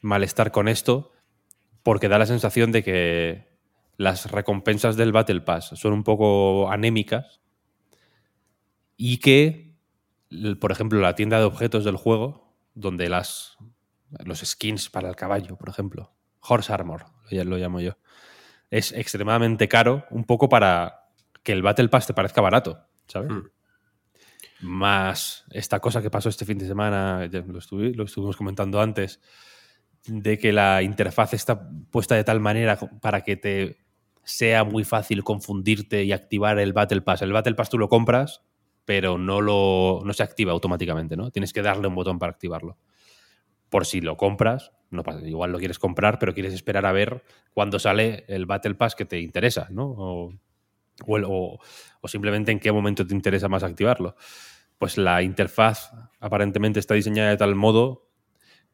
malestar 0.00 0.50
con 0.50 0.68
esto 0.68 1.11
porque 1.82 2.08
da 2.08 2.18
la 2.18 2.26
sensación 2.26 2.72
de 2.72 2.82
que 2.82 3.48
las 3.96 4.30
recompensas 4.30 4.96
del 4.96 5.12
Battle 5.12 5.40
Pass 5.42 5.70
son 5.74 5.92
un 5.92 6.04
poco 6.04 6.70
anémicas 6.70 7.40
y 8.96 9.18
que, 9.18 9.74
por 10.60 10.72
ejemplo, 10.72 11.00
la 11.00 11.14
tienda 11.14 11.38
de 11.38 11.44
objetos 11.44 11.84
del 11.84 11.96
juego, 11.96 12.54
donde 12.74 13.08
las 13.08 13.56
los 14.24 14.40
skins 14.40 14.90
para 14.90 15.08
el 15.08 15.16
caballo, 15.16 15.56
por 15.56 15.68
ejemplo, 15.70 16.12
Horse 16.40 16.72
Armor, 16.72 17.06
lo 17.30 17.56
llamo 17.56 17.80
yo, 17.80 17.96
es 18.70 18.92
extremadamente 18.92 19.68
caro, 19.68 20.04
un 20.10 20.24
poco 20.24 20.48
para 20.48 21.06
que 21.42 21.52
el 21.52 21.62
Battle 21.62 21.88
Pass 21.88 22.06
te 22.06 22.14
parezca 22.14 22.40
barato, 22.40 22.86
¿sabes? 23.08 23.30
Mm. 23.30 23.48
Más 24.60 25.44
esta 25.50 25.80
cosa 25.80 26.02
que 26.02 26.10
pasó 26.10 26.28
este 26.28 26.44
fin 26.44 26.58
de 26.58 26.66
semana, 26.66 27.26
lo, 27.26 27.58
estuvi- 27.58 27.94
lo 27.94 28.04
estuvimos 28.04 28.36
comentando 28.36 28.80
antes, 28.80 29.20
de 30.06 30.38
que 30.38 30.52
la 30.52 30.82
interfaz 30.82 31.34
está 31.34 31.68
puesta 31.90 32.14
de 32.14 32.24
tal 32.24 32.40
manera 32.40 32.76
para 33.00 33.22
que 33.22 33.36
te 33.36 33.78
sea 34.24 34.64
muy 34.64 34.84
fácil 34.84 35.24
confundirte 35.24 36.04
y 36.04 36.12
activar 36.12 36.58
el 36.58 36.72
Battle 36.72 37.02
Pass. 37.02 37.22
El 37.22 37.32
Battle 37.32 37.54
Pass 37.54 37.70
tú 37.70 37.78
lo 37.78 37.88
compras, 37.88 38.42
pero 38.84 39.18
no, 39.18 39.40
lo, 39.40 40.02
no 40.04 40.12
se 40.12 40.22
activa 40.22 40.52
automáticamente, 40.52 41.16
¿no? 41.16 41.30
Tienes 41.30 41.52
que 41.52 41.62
darle 41.62 41.88
un 41.88 41.94
botón 41.94 42.18
para 42.18 42.32
activarlo. 42.32 42.78
por 43.70 43.86
si 43.86 44.00
lo 44.00 44.16
compras, 44.16 44.72
no 44.90 45.02
pasa, 45.02 45.26
igual 45.26 45.52
lo 45.52 45.58
quieres 45.58 45.78
comprar, 45.78 46.18
pero 46.18 46.34
quieres 46.34 46.52
esperar 46.52 46.84
a 46.86 46.92
ver 46.92 47.22
cuándo 47.54 47.78
sale 47.78 48.24
el 48.28 48.44
Battle 48.46 48.74
Pass 48.74 48.94
que 48.94 49.04
te 49.06 49.20
interesa, 49.20 49.68
¿no? 49.70 49.86
O, 49.96 50.32
o- 51.06 51.58
o 52.00 52.08
simplemente 52.08 52.52
en 52.52 52.60
qué 52.60 52.72
momento 52.72 53.06
te 53.06 53.14
interesa 53.14 53.48
más 53.48 53.62
activarlo. 53.62 54.14
Pues 54.78 54.98
la 54.98 55.22
interfaz 55.22 55.92
aparentemente 56.20 56.80
está 56.80 56.94
diseñada 56.94 57.30
de 57.30 57.36
tal 57.36 57.54
modo 57.54 58.08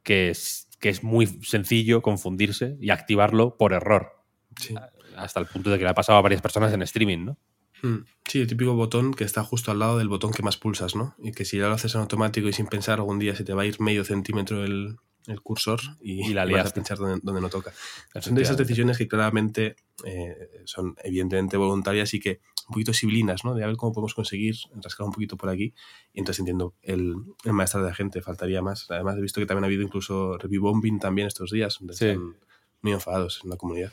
que 0.02 0.30
es, 0.30 0.67
que 0.78 0.88
es 0.88 1.02
muy 1.02 1.26
sencillo 1.42 2.02
confundirse 2.02 2.76
y 2.80 2.90
activarlo 2.90 3.56
por 3.56 3.72
error. 3.72 4.24
Sí. 4.60 4.74
Hasta 5.16 5.40
el 5.40 5.46
punto 5.46 5.70
de 5.70 5.78
que 5.78 5.84
le 5.84 5.90
ha 5.90 5.94
pasado 5.94 6.18
a 6.18 6.22
varias 6.22 6.40
personas 6.40 6.72
en 6.72 6.82
streaming, 6.82 7.24
¿no? 7.24 7.38
Mm, 7.82 8.04
Sí, 8.26 8.40
el 8.40 8.46
típico 8.46 8.74
botón 8.74 9.14
que 9.14 9.24
está 9.24 9.42
justo 9.42 9.70
al 9.70 9.78
lado 9.78 9.98
del 9.98 10.08
botón 10.08 10.32
que 10.32 10.42
más 10.42 10.56
pulsas, 10.56 10.94
¿no? 10.94 11.14
Y 11.18 11.32
que 11.32 11.44
si 11.44 11.58
ya 11.58 11.68
lo 11.68 11.74
haces 11.74 11.94
en 11.94 12.02
automático 12.02 12.46
y 12.48 12.52
sin 12.52 12.66
pensar, 12.66 12.98
algún 12.98 13.18
día 13.18 13.34
se 13.34 13.44
te 13.44 13.54
va 13.54 13.62
a 13.62 13.66
ir 13.66 13.80
medio 13.80 14.04
centímetro 14.04 14.64
el, 14.64 14.96
el 15.26 15.40
cursor 15.40 15.80
y, 16.00 16.30
Y 16.30 16.34
la 16.34 16.44
vas 16.44 16.70
a 16.70 16.74
pinchar 16.74 16.98
donde, 16.98 17.20
donde 17.22 17.40
no 17.40 17.48
toca. 17.48 17.72
Son 18.20 18.34
de 18.34 18.42
esas 18.42 18.56
decisiones 18.56 18.98
que 18.98 19.08
claramente 19.08 19.76
eh, 20.04 20.36
son 20.64 20.96
evidentemente 21.02 21.56
voluntarias 21.56 22.12
y 22.14 22.20
que 22.20 22.40
un 22.68 22.72
poquito 22.74 22.92
sibilinas, 22.92 23.44
¿no? 23.44 23.54
De 23.54 23.64
a 23.64 23.66
ver 23.66 23.76
cómo 23.76 23.92
podemos 23.92 24.14
conseguir 24.14 24.54
rascar 24.82 25.06
un 25.06 25.12
poquito 25.12 25.36
por 25.36 25.48
aquí. 25.48 25.72
Y 26.12 26.20
entonces 26.20 26.40
entiendo 26.40 26.74
el, 26.82 27.14
el 27.44 27.52
maestro 27.52 27.82
de 27.82 27.88
la 27.88 27.94
gente, 27.94 28.20
faltaría 28.20 28.60
más. 28.62 28.90
Además 28.90 29.16
he 29.16 29.20
visto 29.22 29.40
que 29.40 29.46
también 29.46 29.64
ha 29.64 29.66
habido 29.68 29.82
incluso 29.82 30.36
review 30.38 30.62
bombing 30.62 30.98
también 30.98 31.26
estos 31.28 31.50
días, 31.50 31.78
Sí. 31.78 31.86
están 31.90 32.36
muy 32.82 32.92
enfadados 32.92 33.40
en 33.44 33.50
la 33.50 33.56
comunidad. 33.56 33.92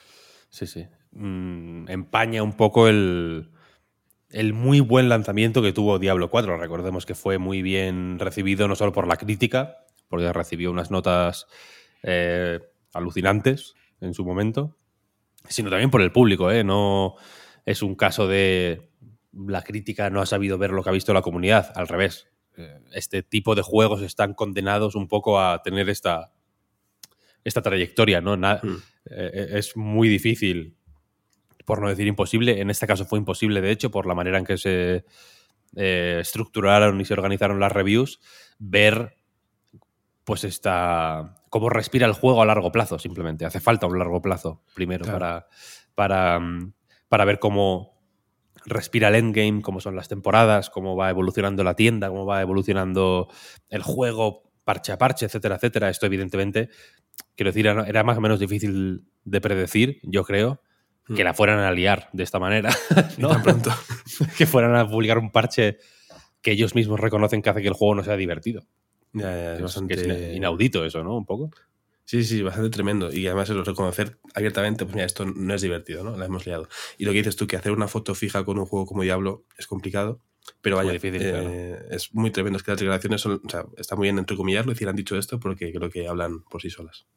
Sí, 0.50 0.68
sí. 0.68 0.86
Mm, 1.12 1.90
empaña 1.90 2.44
un 2.44 2.54
poco 2.54 2.88
el, 2.88 3.50
el 4.30 4.54
muy 4.54 4.82
buen 4.82 5.08
lanzamiento 5.10 5.62
que 5.62 5.72
tuvo 5.74 5.98
Diablo 6.00 6.30
4. 6.30 6.58
Recordemos 6.58 7.06
que 7.06 7.16
fue 7.16 7.38
muy 7.38 7.62
bien 7.62 8.20
recibido 8.20 8.68
no 8.68 8.76
solo 8.76 8.92
por 8.92 9.08
la 9.08 9.18
crítica, 9.18 9.78
porque 10.10 10.32
recibió 10.34 10.70
unas 10.72 10.92
notas 10.92 11.48
eh, 12.04 12.60
alucinantes 12.94 13.74
en 14.02 14.14
su 14.14 14.26
momento, 14.26 14.78
sino 15.48 15.70
también 15.70 15.90
por 15.90 16.02
el 16.02 16.12
público. 16.12 16.52
¿eh? 16.52 16.64
No 16.64 17.16
es 17.66 17.82
un 17.82 17.96
caso 17.96 18.28
de 18.28 18.90
la 19.34 19.62
crítica 19.64 20.10
no 20.10 20.22
ha 20.22 20.26
sabido 20.26 20.58
ver 20.58 20.72
lo 20.72 20.84
que 20.84 20.90
ha 20.90 20.94
visto 20.94 21.14
la 21.14 21.22
comunidad. 21.22 21.72
Al 21.76 21.88
revés. 21.88 22.28
Eh, 22.58 22.80
Este 22.94 23.22
tipo 23.24 23.54
de 23.56 23.62
juegos 23.64 24.02
están 24.02 24.34
condenados 24.34 24.96
un 24.96 25.08
poco 25.08 25.40
a 25.42 25.62
tener 25.62 25.90
esta, 25.90 26.32
esta 27.44 27.62
trayectoria, 27.62 28.22
¿no? 28.22 28.38
Na- 28.38 28.60
Mm. 28.64 28.78
eh, 29.12 29.48
es 29.54 29.76
muy 29.76 30.08
difícil, 30.08 30.78
por 31.66 31.82
no 31.82 31.90
decir 31.90 32.08
imposible. 32.08 32.62
En 32.62 32.70
este 32.70 32.88
caso 32.88 33.06
fue 33.06 33.20
imposible, 33.20 33.60
de 33.62 33.72
hecho, 33.72 33.92
por 33.92 34.06
la 34.06 34.16
manera 34.16 34.38
en 34.38 34.46
que 34.46 34.58
se 34.58 35.04
eh, 35.76 36.20
estructuraron 36.22 37.02
y 37.02 37.06
se 37.06 37.14
organizaron 37.14 37.60
las 37.60 37.72
reviews, 37.74 38.22
ver 38.60 39.18
pues 40.24 40.46
esta 40.46 41.36
cómo 41.50 41.70
respira 41.70 42.08
el 42.08 42.14
juego 42.14 42.42
a 42.42 42.46
largo 42.46 42.72
plazo, 42.72 42.98
simplemente. 42.98 43.44
Hace 43.46 43.60
falta 43.60 43.86
un 43.86 44.00
largo 44.00 44.22
plazo 44.22 44.64
primero 44.74 45.04
Claro. 45.04 45.20
para, 45.20 45.48
para, 45.94 46.40
mm, 46.40 46.74
para 47.08 47.26
ver 47.26 47.40
cómo 47.40 47.96
respira 48.66 49.10
el 49.10 49.16
endgame, 49.16 49.62
cómo 49.62 49.80
son 49.80 49.96
las 49.96 50.08
temporadas, 50.08 50.70
cómo 50.70 50.96
va 50.96 51.10
evolucionando 51.10 51.64
la 51.64 51.76
tienda, 51.76 52.10
cómo 52.10 52.26
va 52.26 52.42
evolucionando 52.42 53.28
el 53.70 53.84
juego 53.84 54.44
parche 54.64 54.92
a 54.92 54.98
parche, 54.98 55.26
etcétera, 55.26 55.56
etcétera. 55.56 55.90
Esto, 55.90 56.06
evidentemente, 56.08 56.70
quiero 57.36 57.52
decir, 57.52 57.68
era 57.68 58.04
más 58.04 58.18
o 58.18 58.22
menos 58.22 58.40
difícil 58.40 59.06
de 59.24 59.42
predecir, 59.42 60.00
yo 60.04 60.24
creo, 60.24 60.62
que 61.16 61.24
la 61.24 61.36
fueran 61.36 61.60
a 61.60 61.72
liar 61.72 62.10
de 62.14 62.24
esta 62.24 62.40
manera. 62.40 62.72
¿no? 63.18 63.30
tan 63.30 63.44
pronto. 63.44 63.72
que 64.38 64.46
fueran 64.48 64.76
a 64.76 64.88
publicar 64.88 65.20
un 65.20 65.32
parche 65.32 65.78
que 66.42 66.52
ellos 66.52 66.76
mismos 66.76 67.00
reconocen 67.00 67.42
que 67.42 67.50
hace 67.50 67.62
que 67.62 67.68
el 67.68 67.74
juego 67.74 67.96
no 67.96 68.04
sea 68.04 68.18
divertido. 68.18 68.66
Ya, 69.14 69.32
ya, 69.32 69.52
es 69.54 69.58
Es, 69.58 69.62
bastante 69.62 69.96
que 69.96 70.02
es 70.32 70.36
inaudito 70.36 70.84
eso, 70.84 71.04
¿no? 71.04 71.16
Un 71.16 71.26
poco. 71.26 71.52
Sí, 72.06 72.24
sí, 72.24 72.44
bastante 72.44 72.70
tremendo. 72.70 73.12
Y 73.12 73.26
además 73.26 73.50
el 73.50 73.66
reconocer 73.66 74.20
abiertamente, 74.36 74.86
pues 74.86 74.96
mira, 74.96 75.06
esto 75.08 75.26
no 75.26 75.54
es 75.54 75.62
divertido, 75.62 76.04
¿no? 76.04 76.16
La 76.16 76.26
hemos 76.26 76.46
liado. 76.46 76.70
Y 77.00 77.06
lo 77.06 77.12
que 77.12 77.18
dices 77.18 77.36
tú, 77.36 77.48
que 77.48 77.58
hacer 77.58 77.72
una 77.72 77.88
foto 77.88 78.14
fija 78.14 78.46
con 78.46 78.60
un 78.60 78.66
juego 78.66 78.86
como 78.86 79.02
Diablo 79.02 79.44
es 79.58 79.66
complicado. 79.66 80.22
Pero 80.62 80.76
vaya, 80.76 80.90
Muy 80.90 81.00
difícil, 81.00 81.22
eh, 81.24 81.32
claro. 81.32 81.96
es 81.96 82.14
muy 82.14 82.30
tremendo. 82.30 82.58
Es 82.58 82.64
que 82.64 82.72
las 82.72 82.80
declaraciones 82.80 83.22
son, 83.22 83.42
o 83.44 83.50
sea, 83.50 83.66
está 83.78 83.96
muy 83.96 84.06
bien 84.06 84.20
entrecomillarlo, 84.20 84.72
decir, 84.72 84.88
han 84.88 84.96
dicho 84.96 85.18
esto 85.18 85.40
porque 85.40 85.74
creo 85.74 85.90
que 85.90 86.08
hablan 86.08 86.44
por 86.44 86.62
sí 86.62 86.70
solas. 86.70 87.08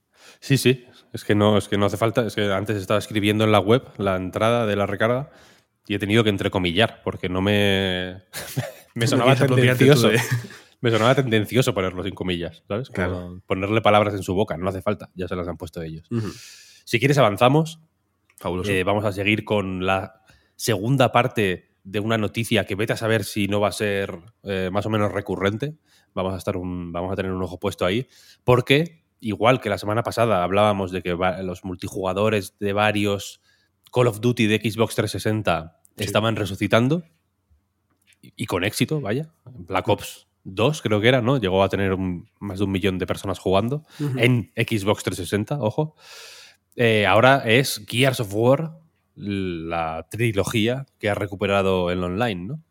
Sí, 0.40 0.56
sí. 0.56 0.86
Es 1.12 1.24
que 1.24 1.34
no, 1.34 1.58
es 1.58 1.68
que 1.68 1.76
no 1.76 1.86
hace 1.86 1.98
falta. 1.98 2.26
Es 2.26 2.34
que 2.34 2.50
antes 2.50 2.76
estaba 2.76 2.98
escribiendo 2.98 3.44
en 3.44 3.52
la 3.52 3.60
web 3.60 3.82
la 3.98 4.16
entrada 4.16 4.66
de 4.66 4.76
la 4.76 4.86
recarga 4.86 5.30
y 5.86 5.94
he 5.94 5.98
tenido 5.98 6.24
que 6.24 6.30
entrecomillar 6.30 7.02
porque 7.04 7.28
no 7.28 7.42
me. 7.42 8.22
me 8.94 9.06
sonaba 9.06 9.32
apropiarte 9.32 9.84
tendencioso. 9.84 10.10
Me 10.80 10.90
sonaba 10.90 11.14
tendencioso 11.14 11.74
ponerlo 11.74 12.02
sin 12.04 12.14
comillas, 12.14 12.62
¿sabes? 12.68 12.88
Como 12.88 12.94
Claro. 12.94 13.42
Ponerle 13.46 13.80
palabras 13.80 14.14
en 14.14 14.22
su 14.22 14.34
boca, 14.34 14.56
no 14.56 14.68
hace 14.68 14.80
falta, 14.82 15.10
ya 15.14 15.26
se 15.26 15.34
las 15.36 15.48
han 15.48 15.56
puesto 15.56 15.82
ellos. 15.82 16.08
Si 16.84 16.98
quieres, 16.98 17.18
avanzamos. 17.18 17.80
Fabuloso. 18.36 18.70
Eh, 18.70 18.84
vamos 18.84 19.04
a 19.04 19.12
seguir 19.12 19.44
con 19.44 19.84
la 19.84 20.22
segunda 20.56 21.10
parte 21.10 21.72
de 21.82 22.00
una 22.00 22.18
noticia 22.18 22.64
que 22.64 22.76
vete 22.76 22.92
a 22.92 22.96
saber 22.96 23.24
si 23.24 23.48
no 23.48 23.60
va 23.60 23.68
a 23.68 23.72
ser 23.72 24.18
eh, 24.44 24.70
más 24.72 24.86
o 24.86 24.90
menos 24.90 25.10
recurrente. 25.10 25.74
Vamos 26.14 26.34
a, 26.34 26.36
estar 26.36 26.56
un, 26.56 26.92
vamos 26.92 27.12
a 27.12 27.16
tener 27.16 27.32
un 27.32 27.42
ojo 27.42 27.58
puesto 27.58 27.84
ahí. 27.84 28.06
Porque, 28.44 29.04
igual 29.20 29.60
que 29.60 29.70
la 29.70 29.78
semana 29.78 30.02
pasada 30.04 30.44
hablábamos 30.44 30.92
de 30.92 31.02
que 31.02 31.16
los 31.42 31.64
multijugadores 31.64 32.56
de 32.60 32.72
varios 32.72 33.40
Call 33.92 34.06
of 34.06 34.20
Duty 34.20 34.46
de 34.46 34.56
Xbox 34.58 34.94
360 34.94 35.80
Sí. 35.96 36.04
estaban 36.04 36.36
resucitando. 36.36 37.02
Y 38.22 38.46
con 38.46 38.62
éxito, 38.62 39.00
vaya. 39.00 39.32
Black 39.44 39.88
Ops 39.88 40.27
2 40.44 40.82
creo 40.82 41.00
que 41.00 41.08
era, 41.08 41.20
¿no? 41.22 41.38
Llegó 41.38 41.62
a 41.62 41.68
tener 41.68 41.92
un- 41.94 42.28
más 42.40 42.58
de 42.58 42.64
un 42.64 42.70
millón 42.72 42.98
de 42.98 43.06
personas 43.06 43.38
jugando 43.38 43.84
en 44.18 44.50
Xbox 44.56 45.02
360, 45.04 45.58
ojo. 45.60 45.94
Eh, 46.76 47.06
ahora 47.06 47.42
es 47.46 47.84
Gears 47.88 48.20
of 48.20 48.32
War, 48.34 48.72
la 49.16 50.06
trilogía 50.10 50.86
que 50.98 51.10
ha 51.10 51.14
recuperado 51.14 51.90
el 51.90 52.02
online, 52.02 52.46
¿no? 52.46 52.62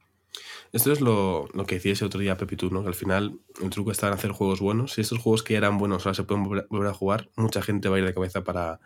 Esto 0.74 0.92
es 0.92 1.02
lo, 1.02 1.48
lo 1.54 1.66
que 1.66 1.76
decía 1.76 1.94
ese 1.94 2.06
otro 2.06 2.20
día 2.20 2.38
Pepi 2.38 2.56
tú, 2.58 2.70
¿no? 2.70 2.82
Que 2.82 2.90
al 2.90 2.94
final 2.96 3.40
el 3.62 3.70
truco 3.70 3.92
está 3.92 4.08
en 4.08 4.14
hacer 4.14 4.32
juegos 4.32 4.60
buenos. 4.60 4.94
Si 4.94 5.02
estos 5.02 5.20
juegos 5.20 5.44
que 5.44 5.56
eran 5.56 5.78
buenos 5.78 6.06
ahora 6.06 6.14
se 6.14 6.24
pueden 6.24 6.44
volver 6.44 6.68
volver 6.70 6.90
a 6.90 6.94
jugar, 6.94 7.30
mucha 7.38 7.62
gente 7.62 7.90
va 7.90 7.96
a 7.96 8.00
ir 8.00 8.06
de 8.06 8.14
cabeza 8.14 8.44
para, 8.44 8.80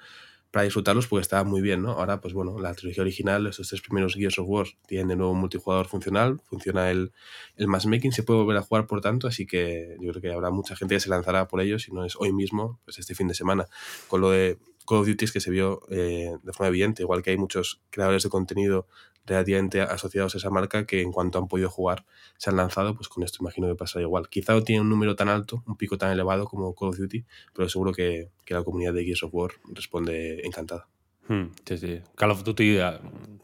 para 0.51 0.65
disfrutarlos 0.65 1.07
porque 1.07 1.21
estaban 1.21 1.47
muy 1.47 1.61
bien, 1.61 1.81
¿no? 1.81 1.91
Ahora, 1.91 2.19
pues 2.19 2.33
bueno, 2.33 2.59
la 2.59 2.73
trilogía 2.73 3.01
original, 3.01 3.47
estos 3.47 3.69
tres 3.69 3.81
primeros 3.81 4.15
Gears 4.15 4.37
of 4.37 4.45
War, 4.47 4.67
tienen 4.85 5.07
de 5.07 5.15
nuevo 5.15 5.31
un 5.31 5.39
multijugador 5.39 5.87
funcional, 5.87 6.41
funciona 6.43 6.91
el, 6.91 7.13
el 7.55 7.67
matchmaking, 7.67 8.11
se 8.11 8.23
puede 8.23 8.41
volver 8.41 8.57
a 8.57 8.61
jugar 8.61 8.85
por 8.85 8.99
tanto, 8.99 9.27
así 9.27 9.47
que 9.47 9.95
yo 10.01 10.11
creo 10.11 10.21
que 10.21 10.31
habrá 10.33 10.51
mucha 10.51 10.75
gente 10.75 10.95
que 10.95 10.99
se 10.99 11.09
lanzará 11.09 11.47
por 11.47 11.61
ellos, 11.61 11.83
si 11.83 11.93
no 11.93 12.03
es 12.03 12.15
hoy 12.17 12.33
mismo, 12.33 12.79
pues 12.83 12.99
este 12.99 13.15
fin 13.15 13.29
de 13.29 13.33
semana. 13.33 13.65
Con 14.09 14.19
lo 14.19 14.29
de 14.31 14.59
Call 14.85 14.99
of 14.99 15.07
Duty 15.07 15.27
que 15.27 15.39
se 15.39 15.51
vio 15.51 15.83
eh, 15.89 16.35
de 16.43 16.53
forma 16.53 16.67
evidente, 16.67 17.03
igual 17.03 17.23
que 17.23 17.29
hay 17.31 17.37
muchos 17.37 17.81
creadores 17.89 18.23
de 18.23 18.29
contenido 18.29 18.87
relativamente 19.25 19.81
asociados 19.81 20.33
a 20.35 20.37
esa 20.39 20.49
marca 20.49 20.85
que 20.85 21.01
en 21.01 21.11
cuanto 21.11 21.37
han 21.39 21.47
podido 21.47 21.69
jugar 21.69 22.05
se 22.37 22.49
han 22.49 22.55
lanzado, 22.57 22.95
pues 22.95 23.07
con 23.07 23.23
esto 23.23 23.37
imagino 23.41 23.67
que 23.67 23.75
pasará 23.75 24.01
igual. 24.03 24.29
Quizá 24.29 24.53
no 24.53 24.63
tiene 24.63 24.81
un 24.81 24.89
número 24.89 25.15
tan 25.15 25.29
alto, 25.29 25.63
un 25.67 25.77
pico 25.77 25.97
tan 25.97 26.11
elevado 26.11 26.45
como 26.45 26.73
Call 26.75 26.89
of 26.89 26.97
Duty, 26.97 27.23
pero 27.53 27.69
seguro 27.69 27.91
que, 27.93 28.29
que 28.45 28.53
la 28.53 28.63
comunidad 28.63 28.93
de 28.93 29.03
Gears 29.05 29.23
of 29.23 29.33
War 29.33 29.51
responde 29.73 30.41
encantada. 30.45 30.87
Hmm, 31.27 31.45
sí, 31.65 31.77
sí. 31.77 32.01
Call 32.15 32.31
of 32.31 32.43
Duty, 32.43 32.77
eh, 32.79 32.91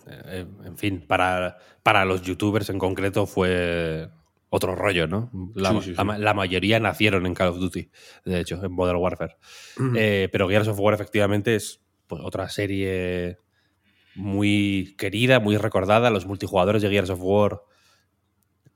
eh, 0.08 0.46
en 0.66 0.78
fin, 0.78 1.04
para, 1.06 1.58
para 1.84 2.06
los 2.06 2.22
youtubers 2.24 2.70
en 2.70 2.80
concreto 2.80 3.28
fue 3.28 4.10
otro 4.50 4.76
rollo, 4.76 5.08
¿no? 5.08 5.30
La, 5.56 5.70
Sí, 5.72 5.78
sí, 5.82 5.86
sí. 5.92 5.94
la 5.98 6.04
ma- 6.04 6.18
la 6.18 6.34
mayoría 6.34 6.80
nacieron 6.80 7.26
en 7.28 7.34
Call 7.36 7.50
of 7.50 7.60
Duty, 7.60 7.90
de 8.26 8.40
hecho, 8.40 8.64
en 8.64 8.72
Modern 8.72 8.98
Warfare. 8.98 9.36
Eh, 9.96 10.28
pero 10.32 10.50
Gears 10.50 10.68
of 10.70 10.80
War 10.80 10.94
efectivamente 10.96 11.56
es 11.56 11.82
pues, 12.08 12.22
otra 12.24 12.50
serie 12.50 13.38
muy 14.18 14.96
querida, 14.98 15.40
muy 15.40 15.58
recordada. 15.58 16.10
Los 16.10 16.26
multijugadores 16.26 16.82
de 16.82 16.90
Gears 16.90 17.10
of 17.10 17.20
War, 17.22 17.62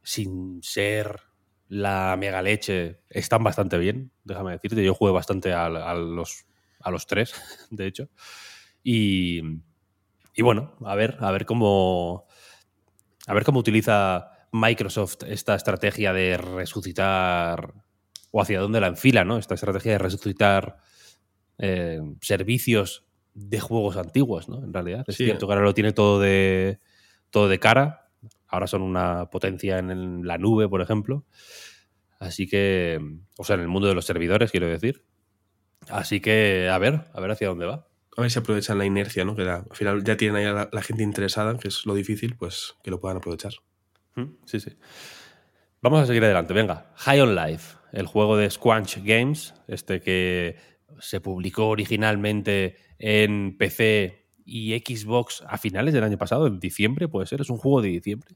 sin 0.04 0.62
ser 0.64 1.20
la 1.68 2.16
mega 2.18 2.42
leche, 2.42 3.02
están 3.10 3.44
bastante 3.44 3.78
bien, 3.78 4.12
déjame 4.24 4.52
decirte. 4.52 4.84
Yo 4.84 4.94
jugué 4.94 5.12
bastante 5.12 5.54
a, 5.54 5.70
los, 5.70 6.46
a 6.80 6.92
los 6.92 7.08
tres, 7.08 7.34
de 7.72 7.88
hecho. 7.88 8.10
Y, 8.84 9.42
y 10.34 10.42
bueno, 10.42 10.76
a 10.86 10.96
ver, 10.96 11.18
a 11.20 11.32
ver 11.32 11.46
cómo. 11.46 12.28
A 13.28 13.34
ver 13.36 13.44
cómo 13.44 13.60
utiliza 13.60 14.32
Microsoft 14.52 15.24
esta 15.28 15.56
estrategia 15.56 16.14
de 16.14 16.38
resucitar. 16.38 17.74
O 18.32 18.42
hacia 18.42 18.62
dónde 18.62 18.80
la 18.80 18.88
enfila, 18.88 19.26
¿no? 19.26 19.38
Esta 19.38 19.56
estrategia 19.56 19.92
de 19.94 19.98
resucitar 19.98 20.78
eh, 21.58 22.00
servicios 22.22 23.11
de 23.34 23.60
juegos 23.60 23.98
antiguos, 23.98 24.50
¿no? 24.50 24.64
En 24.64 24.74
realidad. 24.74 25.04
Es 25.08 25.16
Sí. 25.16 25.26
cierto 25.26 25.48
que 25.48 25.54
ahora 25.54 25.66
lo 25.66 25.74
tiene 25.74 25.92
todo 25.94 26.20
de. 26.20 26.80
todo 27.30 27.48
de 27.48 27.60
cara. 27.60 28.10
Ahora 28.48 28.68
son 28.68 28.82
una 28.82 29.28
potencia 29.30 29.80
en 29.80 30.28
la 30.28 30.38
nube, 30.38 30.68
por 30.68 30.82
ejemplo. 30.82 31.26
Así 32.20 32.48
que. 32.48 33.00
O 33.38 33.44
sea, 33.44 33.56
en 33.56 33.62
el 33.62 33.68
mundo 33.68 33.88
de 33.88 33.96
los 33.96 34.06
servidores, 34.06 34.52
quiero 34.52 34.68
decir. 34.68 35.06
Así 35.90 36.20
que, 36.20 36.70
a 36.72 36.78
ver, 36.78 37.06
a 37.14 37.20
ver 37.22 37.32
hacia 37.32 37.48
dónde 37.48 37.66
va. 37.66 37.88
A 38.18 38.22
ver 38.22 38.30
si 38.30 38.38
aprovechan 38.40 38.78
la 38.78 38.86
inercia, 38.86 39.24
¿no? 39.26 39.36
Que 39.36 39.44
la- 39.44 39.66
al 39.70 39.76
final 39.76 40.04
ya 40.04 40.18
tienen 40.18 40.36
ahí 40.36 40.46
a 40.46 40.52
la, 40.54 40.70
la 40.72 40.82
gente 40.82 41.02
interesada, 41.02 41.58
que 41.58 41.70
es 41.70 41.86
lo 41.86 41.94
difícil, 41.96 42.36
pues 42.36 42.76
que 42.84 42.92
lo 42.92 43.00
puedan 43.00 43.18
aprovechar. 43.18 43.54
Mm, 44.16 44.26
Sí, 44.46 44.60
sí. 44.60 44.72
Vamos 45.82 46.02
a 46.02 46.06
seguir 46.06 46.24
adelante. 46.24 46.54
Venga, 46.54 46.92
High 46.98 47.22
on 47.22 47.36
Life. 47.36 47.78
el 47.94 48.06
juego 48.06 48.38
de 48.38 48.50
Squanch 48.50 49.00
Games, 49.04 49.54
este 49.68 50.02
que 50.02 50.56
se 51.00 51.22
publicó 51.22 51.68
originalmente 51.68 52.76
en 53.00 53.58
PC 53.58 54.28
y 54.46 54.78
Xbox 54.80 55.44
a 55.48 55.58
finales 55.58 55.94
del 55.94 56.04
año 56.04 56.18
pasado, 56.18 56.48
en 56.48 56.60
diciembre, 56.60 57.08
puede 57.08 57.28
ser. 57.28 57.42
Es 57.42 57.50
un 57.50 57.58
juego 57.58 57.82
de 57.82 57.90
diciembre. 57.90 58.36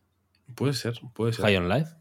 Puede 0.56 0.74
ser, 0.74 1.00
puede 1.14 1.34
ser. 1.34 1.46
High 1.46 1.58
on 1.58 1.70
Life. 1.70 1.92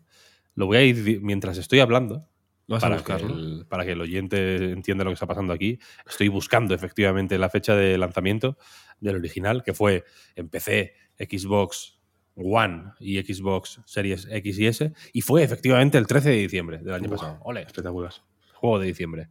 Lo 0.54 0.66
voy 0.66 0.76
a 0.76 0.82
ir 0.82 1.20
mientras 1.23 1.58
estoy 1.58 1.80
hablando. 1.80 2.28
Vas 2.66 2.82
a 2.82 2.88
para, 2.88 3.02
que 3.02 3.25
el, 3.25 3.66
para 3.68 3.84
que 3.84 3.92
el 3.92 4.00
oyente 4.00 4.73
entienda 4.73 5.04
lo 5.04 5.11
que 5.11 5.14
está 5.14 5.26
pasando 5.26 5.52
aquí. 5.52 5.78
Estoy 6.08 6.28
buscando 6.28 6.75
efectivamente 6.75 7.37
la 7.38 7.50
fecha 7.50 7.75
de 7.75 7.99
lanzamiento 7.99 8.56
del 9.00 9.16
original, 9.16 9.62
que 9.62 9.75
fue 9.75 10.04
en 10.34 10.49
PC, 10.49 10.94
Xbox 11.18 11.99
One 12.37 12.92
y 13.00 13.20
Xbox 13.20 13.80
Series 13.84 14.26
X 14.30 14.58
y 14.58 14.66
S, 14.66 14.92
y 15.12 15.20
fue 15.20 15.42
efectivamente 15.42 15.99
el 15.99 16.06
13 16.06 16.30
de 16.30 16.37
diciembre 16.37 16.78
del 16.78 16.94
año 16.94 17.11
pasado. 17.11 17.38
Ole, 17.42 17.62
Espectacular. 17.62 18.12
juego 18.54 18.78
de 18.78 18.87
diciembre. 18.87 19.28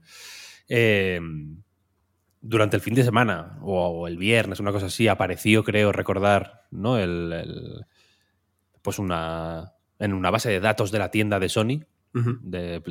Eh, 0.68 1.20
durante 2.42 2.76
el 2.76 2.82
fin 2.82 2.94
de 2.94 3.04
semana 3.04 3.58
o, 3.62 3.80
o 3.88 4.08
el 4.08 4.18
viernes, 4.18 4.60
una 4.60 4.72
cosa 4.72 4.88
así, 4.88 5.08
apareció, 5.08 5.64
creo 5.64 5.92
recordar, 5.92 6.64
¿no? 6.72 6.98
El, 6.98 7.32
el- 7.34 7.86
pues 8.82 9.00
una 9.00 9.74
en 10.00 10.14
una 10.14 10.30
base 10.32 10.50
de 10.50 10.60
datos 10.60 10.92
de 10.92 11.00
la 11.00 11.10
tienda 11.12 11.40
de 11.40 11.48
Sony 11.50 11.80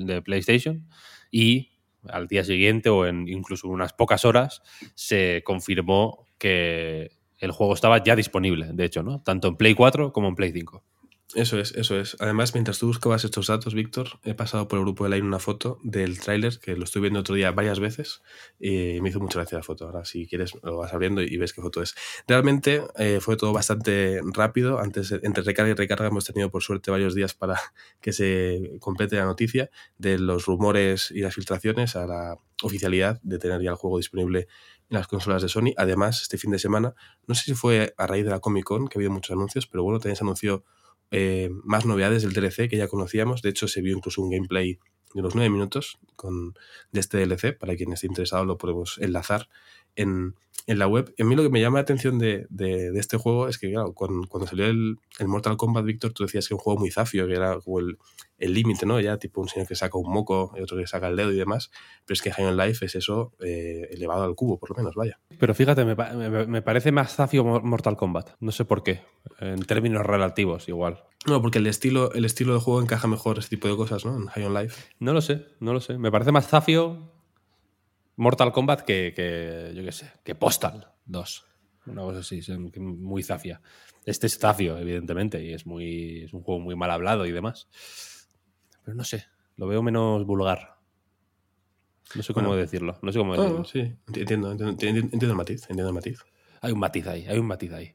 de 0.01 0.23
PlayStation 0.23 0.89
y 1.31 1.73
al 2.09 2.27
día 2.29 2.45
siguiente 2.45 2.89
o 2.89 3.07
en 3.07 3.29
incluso 3.29 3.69
unas 3.69 3.93
pocas 3.93 4.25
horas 4.25 4.63
se 4.95 5.43
confirmó 5.45 6.27
que 6.39 7.11
el 7.39 7.51
juego 7.53 7.75
estaba 7.75 8.03
ya 8.03 8.17
disponible, 8.17 8.71
de 8.73 8.85
hecho, 8.85 9.03
¿no? 9.03 9.21
Tanto 9.23 9.49
en 9.49 9.57
Play 9.57 9.75
4 9.75 10.13
como 10.13 10.29
en 10.29 10.35
Play 10.35 10.53
5. 10.53 10.83
Eso 11.35 11.59
es, 11.59 11.73
eso 11.73 11.99
es. 11.99 12.17
Además, 12.21 12.53
mientras 12.53 12.79
tú 12.79 12.89
buscabas 12.89 13.25
estos 13.25 13.47
datos, 13.47 13.75
Víctor, 13.75 14.21
he 14.23 14.35
pasado 14.35 14.69
por 14.69 14.79
el 14.79 14.85
grupo 14.85 15.05
de 15.05 15.11
Line 15.11 15.27
una 15.27 15.39
foto 15.39 15.79
del 15.83 16.21
tráiler, 16.21 16.59
que 16.59 16.77
lo 16.77 16.85
estoy 16.85 17.01
viendo 17.01 17.21
otro 17.21 17.35
día 17.35 17.51
varias 17.53 17.81
veces, 17.81 18.23
y 18.61 19.01
me 19.01 19.09
hizo 19.09 19.19
mucha 19.19 19.39
gracia 19.39 19.59
la 19.59 19.65
foto. 19.65 19.87
Ahora, 19.87 20.05
si 20.05 20.27
quieres, 20.27 20.53
lo 20.63 20.77
vas 20.77 20.93
abriendo 20.93 21.23
y 21.23 21.37
ves 21.39 21.55
qué 21.55 21.63
foto 21.63 21.83
es. 21.83 21.95
Realmente 22.29 22.83
eh, 22.99 23.21
fue 23.21 23.37
todo 23.37 23.53
bastante 23.53 24.21
rápido. 24.35 24.79
Antes, 24.79 25.11
entre 25.11 25.43
recarga 25.43 25.71
y 25.71 25.75
recarga, 25.75 26.09
hemos 26.09 26.25
tenido 26.27 26.51
por 26.51 26.63
suerte 26.63 26.91
varios 26.91 27.15
días 27.15 27.33
para 27.33 27.59
que 28.03 28.13
se 28.13 28.73
complete 28.81 29.17
la 29.17 29.25
noticia 29.25 29.71
de 29.97 30.19
los 30.19 30.45
rumores 30.45 31.11
y 31.11 31.21
las 31.21 31.35
filtraciones 31.35 31.97
a 31.97 32.07
la 32.07 32.37
oficialidad 32.63 33.21
de 33.23 33.39
tener 33.39 33.61
ya 33.63 33.71
el 33.71 33.77
juego 33.77 33.97
disponible 33.97 34.49
en 34.91 34.99
las 34.99 35.09
consolas 35.09 35.41
de 35.41 35.49
Sony. 35.49 35.73
Además, 35.79 36.21
este 36.21 36.37
fin 36.37 36.51
de 36.51 36.59
semana, 36.59 36.95
no 37.27 37.35
sé 37.35 37.45
si 37.45 37.55
fue 37.55 37.95
a 37.97 38.07
raíz 38.07 38.25
de 38.25 38.31
la 38.31 38.41
Comic 38.41 38.65
Con, 38.65 38.89
que 38.89 38.99
ha 38.99 38.99
habido 38.99 39.13
muchos 39.13 39.35
anuncios, 39.35 39.67
pero 39.67 39.83
bueno, 39.83 39.99
también 39.99 40.17
se 40.17 40.25
anunció 40.25 40.65
eh, 41.13 41.51
más 41.63 41.85
novedades 41.87 42.23
del 42.23 42.33
DLC 42.33 42.69
que 42.69 42.79
ya 42.79 42.89
conocíamos. 42.89 43.43
De 43.43 43.51
hecho, 43.51 43.69
se 43.69 43.83
vio 43.83 43.97
incluso 43.97 44.23
un 44.23 44.31
gameplay 44.31 44.79
de 45.15 45.21
unos 45.21 45.35
9 45.35 45.51
minutos 45.51 45.99
con, 46.17 46.55
de 46.91 47.01
este 47.01 47.19
DLC. 47.19 47.57
Para 47.57 47.77
quien 47.77 47.93
esté 47.93 48.07
interesado, 48.07 48.45
lo 48.47 48.59
podemos 48.59 48.99
enlazar 48.99 49.49
en, 49.95 50.35
en 50.67 50.79
la 50.79 50.87
web. 50.87 51.13
Y 51.17 51.23
a 51.23 51.25
mí 51.25 51.35
lo 51.35 51.43
que 51.43 51.49
me 51.51 51.61
llama 51.61 51.79
la 51.79 51.83
atención 51.83 52.19
de, 52.19 52.47
de- 52.51 52.91
de 52.93 53.01
este 53.01 53.17
juego 53.17 53.49
es 53.49 53.59
que, 53.59 53.71
claro, 53.73 53.93
cuando, 53.95 54.27
cuando 54.29 54.47
salió 54.47 54.67
el, 54.67 54.97
el 55.19 55.29
Mortal 55.29 55.57
Kombat, 55.57 55.85
Víctor, 55.85 56.13
tú 56.13 56.23
decías 56.25 56.47
que 56.49 56.55
era 56.55 56.59
un 56.59 56.63
juego 56.65 56.81
muy 56.81 56.91
zafio, 56.91 57.27
que 57.27 57.35
era 57.35 57.59
como 57.61 57.81
el 57.81 58.55
límite, 58.55 58.87
¿no? 58.87 58.99
Ya 59.01 59.19
tipo 59.19 59.41
un 59.41 59.49
señor 59.49 59.69
que 59.69 59.77
saca 59.77 59.97
un 59.99 60.11
moco 60.11 60.53
y 60.57 60.61
otro 60.63 60.77
que 60.77 60.87
saca 60.89 61.07
el 61.09 61.17
dedo 61.17 61.31
y 61.33 61.37
demás. 61.37 61.71
Pero 62.07 62.15
es 62.15 62.23
que 62.23 62.33
High 62.33 62.47
on 62.47 62.57
Life 62.57 62.85
es 62.85 62.95
eso 62.97 63.35
eh, 63.41 63.89
elevado 63.93 64.25
al 64.25 64.35
cubo, 64.35 64.59
por 64.59 64.71
lo 64.71 64.77
menos, 64.77 64.95
vaya. 64.97 65.21
Pero 65.39 65.55
fíjate, 65.55 65.85
me, 65.85 65.95
me- 65.95 66.47
me 66.47 66.63
parece 66.63 66.91
más 66.93 67.15
zafio 67.15 67.45
Mor- 67.45 67.63
Mortal 67.63 67.97
Kombat. 67.97 68.31
No 68.41 68.51
sé 68.51 68.65
por 68.65 68.83
qué. 68.83 69.01
En 69.39 69.63
términos 69.65 70.05
relativos, 70.05 70.69
igual. 70.69 71.05
No, 71.27 71.41
porque 71.41 71.59
el 71.59 71.69
estilo, 71.69 72.13
el 72.15 72.25
estilo 72.25 72.55
de 72.55 72.61
juego 72.61 72.83
encaja 72.83 73.07
mejor 73.07 73.39
ese 73.39 73.49
tipo 73.49 73.69
de 73.69 73.77
cosas, 73.77 74.05
¿no? 74.05 74.17
En 74.17 74.27
High 74.27 74.45
on 74.47 74.55
Life. 74.55 74.83
No 74.99 75.13
lo 75.13 75.21
sé, 75.21 75.47
no 75.61 75.73
lo 75.73 75.81
sé. 75.81 75.97
Me 75.99 76.11
parece 76.11 76.33
más 76.33 76.49
zafio 76.49 77.12
Mortal 78.17 78.53
Kombat 78.53 78.83
que, 78.83 79.13
que, 79.15 79.73
yo 79.75 79.85
qué 79.85 79.93
sé, 79.93 80.11
que 80.25 80.35
Postal 80.35 80.89
2. 81.07 81.47
Una 81.87 82.03
cosa 82.03 82.21
así, 82.21 82.41
muy 82.79 83.23
zafia. 83.23 83.61
Este 84.05 84.27
es 84.27 84.39
zafio, 84.39 84.79
evidentemente, 84.79 85.43
y 85.43 85.53
es, 85.53 85.67
muy, 85.67 86.23
es 86.25 86.33
un 86.33 86.43
juego 86.43 86.61
muy 86.61 86.77
mal 86.77 86.91
hablado 86.91 87.27
y 87.27 87.33
demás. 87.33 87.69
Pero 88.85 88.95
no 88.97 89.05
sé, 89.05 89.25
lo 89.57 89.67
veo 89.67 89.83
menos 89.83 90.25
vulgar. 90.27 90.77
No 92.15 92.23
sé 92.23 92.35
cómo 92.35 92.49
Bueno. 92.49 92.61
decirlo. 92.61 92.99
No 93.03 93.11
sé 93.13 93.19
cómo 93.19 93.35
Ah, 93.35 93.39
decirlo. 93.41 93.65
sí, 93.65 93.81
entiendo, 94.09 94.51
entiendo, 94.53 94.69
entiendo, 94.69 95.01
entiendo 95.01 95.31
el 95.31 95.35
matiz, 95.37 95.63
entiendo 95.63 95.89
el 95.89 95.95
matiz. 95.95 96.19
Hay 96.61 96.73
un 96.73 96.79
matiz 96.79 97.07
ahí, 97.07 97.27
hay 97.27 97.39
un 97.39 97.47
matiz 97.47 97.73
ahí. 97.73 97.95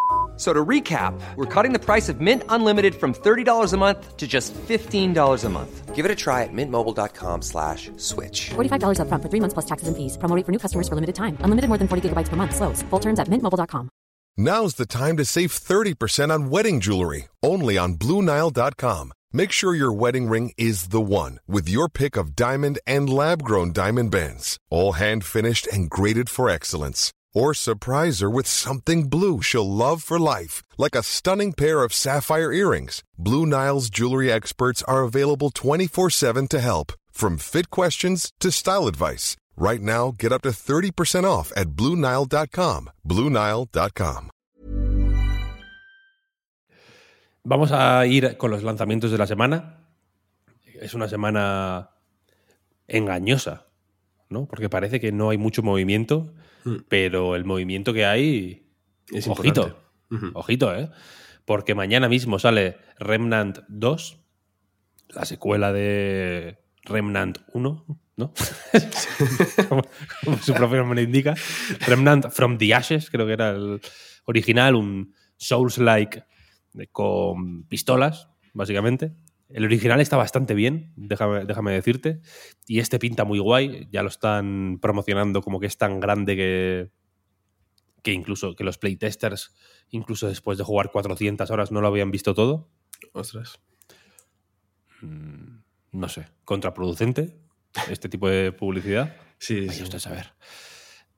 F- 0.41 0.47
So 0.47 0.53
to 0.53 0.65
recap, 0.65 1.13
we're 1.35 1.45
cutting 1.45 1.71
the 1.71 1.85
price 1.85 2.09
of 2.09 2.19
Mint 2.19 2.43
Unlimited 2.49 2.95
from 2.95 3.13
$30 3.13 3.73
a 3.73 3.77
month 3.77 4.17
to 4.17 4.27
just 4.27 4.55
$15 4.55 5.45
a 5.45 5.49
month. 5.49 5.95
Give 5.95 6.03
it 6.03 6.11
a 6.11 6.15
try 6.15 6.41
at 6.43 6.49
mintmobile.com 6.51 7.43
slash 7.43 7.91
switch. 7.97 8.49
$45 8.49 8.97
upfront 8.97 9.21
for 9.21 9.29
three 9.29 9.39
months 9.39 9.53
plus 9.53 9.67
taxes 9.67 9.87
and 9.87 9.95
fees. 9.95 10.17
Promo 10.17 10.35
rate 10.35 10.45
for 10.47 10.51
new 10.51 10.57
customers 10.57 10.87
for 10.89 10.95
limited 10.95 11.13
time. 11.13 11.37
Unlimited 11.45 11.69
more 11.69 11.77
than 11.77 11.87
40 11.87 12.09
gigabytes 12.09 12.29
per 12.29 12.35
month. 12.37 12.55
Slows. 12.55 12.81
Full 12.89 12.99
terms 12.99 13.19
at 13.19 13.27
mintmobile.com. 13.29 13.89
Now's 14.37 14.73
the 14.75 14.87
time 14.87 15.17
to 15.17 15.25
save 15.25 15.51
30% 15.53 16.31
on 16.33 16.49
wedding 16.49 16.79
jewelry, 16.81 17.27
only 17.43 17.77
on 17.77 17.95
BlueNile.com. 18.01 19.13
Make 19.33 19.51
sure 19.51 19.75
your 19.75 19.93
wedding 19.93 20.27
ring 20.27 20.53
is 20.57 20.87
the 20.89 21.01
one 21.01 21.37
with 21.47 21.69
your 21.69 21.87
pick 21.89 22.17
of 22.17 22.35
diamond 22.35 22.79
and 22.87 23.09
lab 23.09 23.43
grown 23.43 23.73
diamond 23.73 24.09
bands, 24.09 24.57
all 24.71 24.93
hand 24.93 25.23
finished 25.23 25.67
and 25.67 25.89
graded 25.89 26.29
for 26.29 26.49
excellence. 26.49 27.11
Or 27.33 27.53
surprise 27.53 28.19
her 28.19 28.29
with 28.29 28.47
something 28.47 29.09
blue 29.09 29.41
she'll 29.41 29.69
love 29.69 30.03
for 30.03 30.19
life, 30.19 30.61
like 30.77 30.95
a 30.95 31.03
stunning 31.03 31.53
pair 31.53 31.83
of 31.83 31.93
sapphire 31.93 32.51
earrings. 32.51 33.03
Blue 33.17 33.45
Nile's 33.45 33.89
jewelry 33.89 34.31
experts 34.31 34.83
are 34.83 35.03
available 35.03 35.49
24 35.49 36.09
7 36.09 36.47
to 36.47 36.59
help, 36.59 36.93
from 37.11 37.37
fit 37.37 37.69
questions 37.69 38.31
to 38.39 38.51
style 38.51 38.87
advice. 38.87 39.37
Right 39.57 39.81
now, 39.81 40.13
get 40.17 40.31
up 40.31 40.41
to 40.41 40.49
30% 40.49 41.23
off 41.23 41.51
at 41.55 41.69
BlueNile.com. 41.75 42.89
BlueNile.com. 43.07 44.29
Vamos 47.43 47.71
a 47.71 48.05
ir 48.05 48.37
con 48.37 48.51
los 48.51 48.63
lanzamientos 48.63 49.11
de 49.11 49.17
la 49.17 49.25
semana. 49.25 49.77
Es 50.79 50.93
una 50.93 51.07
semana 51.07 51.89
engañosa, 52.87 53.65
¿no? 54.29 54.45
Porque 54.45 54.69
parece 54.69 54.99
que 54.99 55.11
no 55.11 55.29
hay 55.29 55.37
mucho 55.37 55.63
movimiento, 55.63 56.33
pero 56.87 57.35
el 57.35 57.45
movimiento 57.45 57.93
que 57.93 58.05
hay. 58.05 58.67
Es 59.11 59.27
ojito. 59.27 59.61
importante. 60.09 60.31
Ojito, 60.33 60.75
¿eh? 60.75 60.89
Porque 61.45 61.73
mañana 61.75 62.07
mismo 62.09 62.37
sale 62.39 62.77
Remnant 62.99 63.59
2, 63.69 64.19
la 65.09 65.25
secuela 65.25 65.71
de 65.73 66.59
Remnant 66.83 67.39
1, 67.53 67.85
¿no? 68.17 68.33
como, 69.69 69.81
como 70.23 70.37
su 70.37 70.53
propio 70.53 70.77
nombre 70.79 71.01
indica. 71.01 71.35
Remnant 71.87 72.29
from 72.29 72.57
the 72.57 72.73
Ashes, 72.73 73.09
creo 73.09 73.25
que 73.25 73.33
era 73.33 73.51
el 73.51 73.81
original, 74.25 74.75
un 74.75 75.13
Souls-like 75.37 76.23
de- 76.73 76.87
con 76.87 77.63
pistolas, 77.65 78.29
básicamente. 78.53 79.13
El 79.53 79.65
original 79.65 80.01
está 80.01 80.17
bastante 80.17 80.53
bien, 80.53 80.93
déjame, 80.95 81.45
déjame 81.45 81.73
decirte. 81.73 82.21
Y 82.67 82.79
este 82.79 82.99
pinta 82.99 83.23
muy 83.23 83.39
guay. 83.39 83.87
Ya 83.91 84.03
lo 84.03 84.09
están 84.09 84.79
promocionando 84.81 85.41
como 85.41 85.59
que 85.59 85.67
es 85.67 85.77
tan 85.77 85.99
grande 85.99 86.35
que, 86.35 86.89
que 88.01 88.13
incluso 88.13 88.55
que 88.55 88.63
los 88.63 88.77
playtesters, 88.77 89.53
incluso 89.89 90.27
después 90.27 90.57
de 90.57 90.63
jugar 90.63 90.91
400 90.91 91.49
horas, 91.51 91.71
no 91.71 91.81
lo 91.81 91.87
habían 91.87 92.11
visto 92.11 92.33
todo. 92.33 92.69
Ostras. 93.13 93.59
No 95.91 96.09
sé, 96.09 96.27
contraproducente 96.45 97.37
este 97.89 98.09
tipo 98.09 98.29
de 98.29 98.51
publicidad. 98.51 99.15
Sí, 99.39 99.69
sí. 99.69 99.83
usted 99.83 99.97
a 99.97 99.99
saber. 99.99 100.33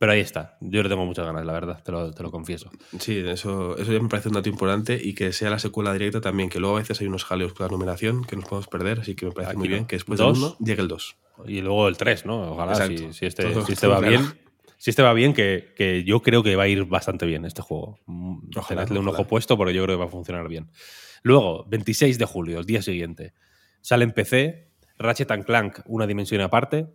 Pero 0.03 0.11
ahí 0.11 0.19
está. 0.19 0.57
Yo 0.59 0.83
le 0.83 0.89
tengo 0.89 1.05
muchas 1.05 1.25
ganas, 1.25 1.45
la 1.45 1.53
verdad, 1.53 1.81
te 1.81 1.93
lo, 1.93 2.11
te 2.11 2.23
lo 2.23 2.29
confieso. 2.29 2.69
Sí, 2.99 3.19
eso, 3.25 3.77
eso 3.77 3.89
ya 3.93 4.01
me 4.01 4.09
parece 4.09 4.27
un 4.27 4.33
dato 4.33 4.49
importante 4.49 4.99
y 5.01 5.13
que 5.13 5.31
sea 5.31 5.49
la 5.49 5.59
secuela 5.59 5.93
directa 5.93 6.19
también, 6.19 6.49
que 6.49 6.59
luego 6.59 6.75
a 6.75 6.79
veces 6.79 6.99
hay 6.99 7.07
unos 7.07 7.23
jaleos 7.23 7.53
con 7.53 7.65
la 7.65 7.71
numeración 7.71 8.25
que 8.25 8.35
nos 8.35 8.43
podemos 8.43 8.67
perder, 8.67 8.99
así 8.99 9.15
que 9.15 9.27
me 9.27 9.31
parece 9.31 9.51
Aquí 9.51 9.59
muy 9.59 9.69
no. 9.69 9.75
bien 9.75 9.85
que 9.85 9.95
después 9.95 10.19
del 10.19 10.27
1 10.31 10.57
llegue 10.59 10.81
el 10.81 10.89
2. 10.89 11.15
Y 11.47 11.61
luego 11.61 11.87
el 11.87 11.95
3, 11.95 12.25
¿no? 12.25 12.51
Ojalá, 12.51 12.75
si, 12.75 12.95
este, 12.95 13.13
si 13.13 13.25
este 13.71 13.87
va 13.87 13.99
claro. 13.99 14.09
bien. 14.09 14.25
Si 14.77 14.89
este 14.89 15.03
va 15.03 15.13
bien, 15.13 15.33
que, 15.33 15.71
que 15.77 16.03
yo 16.03 16.21
creo 16.21 16.43
que 16.43 16.57
va 16.57 16.63
a 16.63 16.67
ir 16.67 16.83
bastante 16.83 17.25
bien 17.25 17.45
este 17.45 17.61
juego. 17.61 17.97
Mm, 18.05 18.49
Ojalá, 18.57 18.81
Tenedle 18.83 18.99
un 18.99 19.07
ojalá. 19.07 19.21
ojo 19.21 19.29
puesto 19.29 19.55
porque 19.55 19.73
yo 19.73 19.85
creo 19.85 19.95
que 19.95 20.01
va 20.01 20.07
a 20.07 20.11
funcionar 20.11 20.49
bien. 20.49 20.69
Luego, 21.21 21.63
26 21.69 22.17
de 22.17 22.25
julio, 22.25 22.59
el 22.59 22.65
día 22.65 22.81
siguiente, 22.81 23.31
sale 23.79 24.03
en 24.03 24.11
PC 24.11 24.67
Ratchet 24.97 25.31
and 25.31 25.45
Clank, 25.45 25.79
una 25.85 26.05
dimensión 26.07 26.41
aparte. 26.41 26.87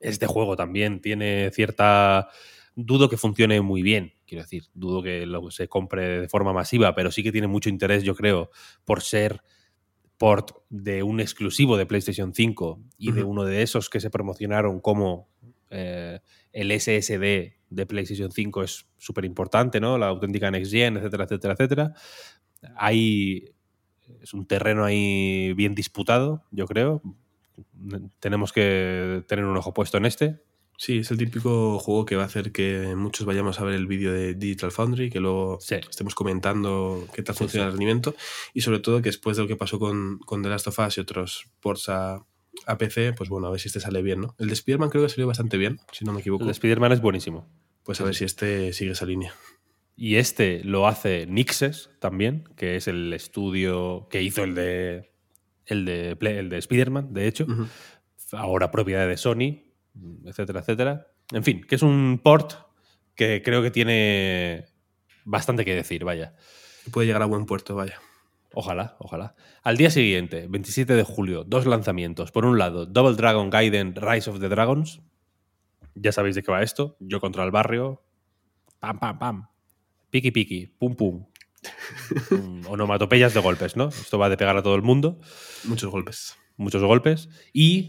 Este 0.00 0.26
juego 0.26 0.56
también 0.56 1.00
tiene 1.00 1.50
cierta... 1.52 2.28
Dudo 2.76 3.08
que 3.08 3.16
funcione 3.16 3.60
muy 3.60 3.82
bien, 3.82 4.14
quiero 4.26 4.42
decir. 4.42 4.64
Dudo 4.74 5.02
que 5.02 5.26
lo 5.26 5.50
se 5.50 5.68
compre 5.68 6.20
de 6.20 6.28
forma 6.28 6.52
masiva, 6.52 6.94
pero 6.94 7.12
sí 7.12 7.22
que 7.22 7.30
tiene 7.30 7.46
mucho 7.46 7.68
interés, 7.68 8.02
yo 8.02 8.16
creo, 8.16 8.50
por 8.84 9.02
ser 9.02 9.42
port 10.18 10.52
de 10.70 11.02
un 11.02 11.20
exclusivo 11.20 11.76
de 11.76 11.86
PlayStation 11.86 12.34
5 12.34 12.80
y 12.98 13.12
de 13.12 13.22
uno 13.22 13.44
de 13.44 13.62
esos 13.62 13.90
que 13.90 14.00
se 14.00 14.10
promocionaron 14.10 14.80
como 14.80 15.28
eh, 15.70 16.20
el 16.52 16.70
SSD 16.80 17.54
de 17.70 17.86
PlayStation 17.86 18.30
5 18.30 18.62
es 18.62 18.86
súper 18.96 19.24
importante, 19.24 19.80
¿no? 19.80 19.98
La 19.98 20.08
auténtica 20.08 20.50
Next 20.50 20.70
Gen, 20.70 20.96
etcétera, 20.96 21.24
etcétera, 21.24 21.54
etcétera. 21.54 21.94
Hay, 22.76 23.52
es 24.20 24.32
un 24.32 24.46
terreno 24.46 24.84
ahí 24.84 25.52
bien 25.54 25.74
disputado, 25.74 26.44
yo 26.50 26.66
creo. 26.66 27.02
Tenemos 28.20 28.52
que 28.52 29.22
tener 29.28 29.44
un 29.44 29.56
ojo 29.56 29.74
puesto 29.74 29.96
en 29.98 30.06
este. 30.06 30.42
Sí, 30.76 30.98
es 30.98 31.10
el 31.12 31.18
típico 31.18 31.78
juego 31.78 32.04
que 32.04 32.16
va 32.16 32.24
a 32.24 32.26
hacer 32.26 32.50
que 32.50 32.94
muchos 32.96 33.24
vayamos 33.26 33.60
a 33.60 33.64
ver 33.64 33.74
el 33.76 33.86
vídeo 33.86 34.12
de 34.12 34.34
Digital 34.34 34.72
Foundry, 34.72 35.08
que 35.08 35.20
luego 35.20 35.58
Sí. 35.60 35.76
estemos 35.88 36.16
comentando 36.16 37.06
qué 37.14 37.22
tal 37.22 37.36
Sí, 37.36 37.44
funciona 37.44 37.64
sí. 37.64 37.66
el 37.66 37.72
rendimiento. 37.74 38.14
Y 38.54 38.62
sobre 38.62 38.80
todo 38.80 38.96
que 39.00 39.08
después 39.10 39.36
de 39.36 39.44
lo 39.44 39.48
que 39.48 39.54
pasó 39.56 39.78
con, 39.78 40.18
con 40.18 40.42
The 40.42 40.48
Last 40.48 40.66
of 40.66 40.78
Us 40.80 40.98
y 40.98 41.00
otros 41.00 41.44
ports 41.60 41.88
a, 41.90 42.26
a 42.66 42.78
PC, 42.78 43.12
pues 43.12 43.28
bueno, 43.30 43.46
a 43.46 43.50
ver 43.52 43.60
si 43.60 43.68
este 43.68 43.78
sale 43.78 44.02
bien, 44.02 44.22
¿no? 44.22 44.34
El 44.38 44.48
de 44.48 44.54
Spider-Man 44.54 44.90
creo 44.90 45.04
que 45.04 45.10
salió 45.10 45.28
bastante 45.28 45.58
bien, 45.58 45.78
si 45.92 46.04
no 46.04 46.12
me 46.12 46.20
equivoco. 46.20 46.42
El 46.42 46.48
de 46.48 46.52
Spider-Man 46.52 46.90
es 46.92 47.00
buenísimo. 47.00 47.46
Pues 47.84 48.00
a 48.00 48.04
ver 48.04 48.16
si 48.16 48.24
este 48.24 48.72
sigue 48.72 48.92
esa 48.92 49.06
línea. 49.06 49.32
Y 49.96 50.16
este 50.16 50.64
lo 50.64 50.88
hace 50.88 51.26
Nixes 51.26 51.90
también, 52.00 52.48
que 52.56 52.74
es 52.74 52.88
el 52.88 53.12
estudio 53.12 54.08
que 54.10 54.22
hizo 54.22 54.42
el 54.42 54.56
de 54.56 55.12
el 55.66 55.84
de, 55.84 56.16
Play- 56.16 56.36
el 56.38 56.48
de 56.48 56.58
Spider-Man, 56.58 57.12
de 57.12 57.26
hecho, 57.26 57.46
ahora 58.32 58.70
propiedad 58.70 59.06
de 59.08 59.16
Sony, 59.16 59.62
etcétera, 60.24 60.60
etcétera. 60.60 61.06
En 61.32 61.42
fin, 61.44 61.62
que 61.66 61.74
es 61.76 61.82
un 61.82 62.20
port 62.22 62.52
que 63.14 63.42
creo 63.42 63.62
que 63.62 63.70
tiene 63.70 64.66
bastante 65.24 65.64
que 65.64 65.74
decir, 65.74 66.04
vaya. 66.04 66.34
Puede 66.92 67.06
llegar 67.06 67.22
a 67.22 67.26
buen 67.26 67.46
puerto, 67.46 67.74
vaya. 67.74 67.98
Ojalá, 68.52 68.96
ojalá. 69.00 69.34
Al 69.62 69.76
día 69.76 69.90
siguiente, 69.90 70.46
27 70.48 70.94
de 70.94 71.02
julio, 71.02 71.44
dos 71.44 71.66
lanzamientos. 71.66 72.30
Por 72.30 72.44
un 72.44 72.58
lado, 72.58 72.86
Double 72.86 73.16
Dragon 73.16 73.50
Gaiden 73.50 73.94
Rise 73.96 74.30
of 74.30 74.38
the 74.40 74.48
Dragons. 74.48 75.00
Ya 75.94 76.12
sabéis 76.12 76.34
de 76.34 76.42
qué 76.42 76.52
va 76.52 76.62
esto. 76.62 76.96
Yo 77.00 77.20
contra 77.20 77.42
el 77.44 77.50
barrio. 77.50 78.02
Pam, 78.80 78.98
pam, 78.98 79.18
pam. 79.18 79.48
Piki, 80.10 80.30
piki. 80.30 80.66
Pum, 80.66 80.94
pum. 80.94 81.24
Mm, 82.30 82.66
Onomatopeyas 82.66 83.34
de 83.34 83.40
golpes, 83.40 83.76
¿no? 83.76 83.88
Esto 83.88 84.18
va 84.18 84.28
de 84.28 84.36
pegar 84.36 84.56
a 84.56 84.62
todo 84.62 84.74
el 84.74 84.82
mundo. 84.82 85.20
Muchos 85.64 85.90
golpes. 85.90 86.36
Muchos 86.56 86.82
golpes. 86.82 87.28
Y 87.52 87.88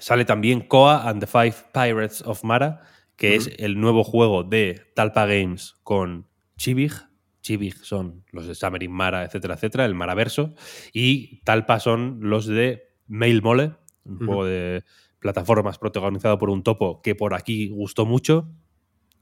sale 0.00 0.24
también 0.24 0.60
Koa 0.60 1.08
and 1.08 1.20
the 1.20 1.26
Five 1.26 1.54
Pirates 1.72 2.22
of 2.22 2.44
Mara, 2.44 2.82
que 3.16 3.34
es 3.34 3.50
el 3.58 3.80
nuevo 3.80 4.04
juego 4.04 4.44
de 4.44 4.82
Talpa 4.94 5.26
Games 5.26 5.74
con 5.82 6.28
Chibig. 6.56 6.92
Chibig 7.40 7.76
son 7.76 8.24
los 8.32 8.46
de 8.46 8.54
Summer 8.54 8.88
Mara, 8.88 9.24
etcétera, 9.24 9.54
etcétera, 9.54 9.84
el 9.84 9.94
Maraverso. 9.94 10.54
Y 10.92 11.42
Talpa 11.44 11.80
son 11.80 12.18
los 12.22 12.46
de 12.46 12.94
Mail 13.06 13.42
Mole, 13.42 13.72
un 14.04 14.18
juego 14.18 14.44
de 14.44 14.84
plataformas 15.18 15.78
protagonizado 15.78 16.38
por 16.38 16.50
un 16.50 16.62
topo 16.62 17.00
que 17.02 17.14
por 17.14 17.34
aquí 17.34 17.68
gustó 17.68 18.04
mucho. 18.04 18.48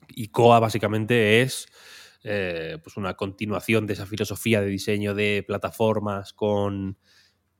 Y 0.09 0.29
Koa 0.29 0.59
básicamente 0.61 1.43
es 1.43 1.67
eh, 2.25 2.79
pues 2.83 2.97
una 2.97 3.15
continuación 3.15 3.87
de 3.87 3.93
esa 3.93 4.07
filosofía 4.07 4.61
de 4.61 4.67
diseño 4.67 5.15
de 5.15 5.45
plataformas 5.47 6.33
con 6.33 6.99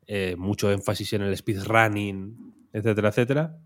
eh, 0.07 0.35
mucho 0.37 0.73
énfasis 0.73 1.13
en 1.13 1.23
el 1.23 1.37
speedrunning, 1.37 2.55
etcétera, 2.73 3.11
etcétera, 3.11 3.59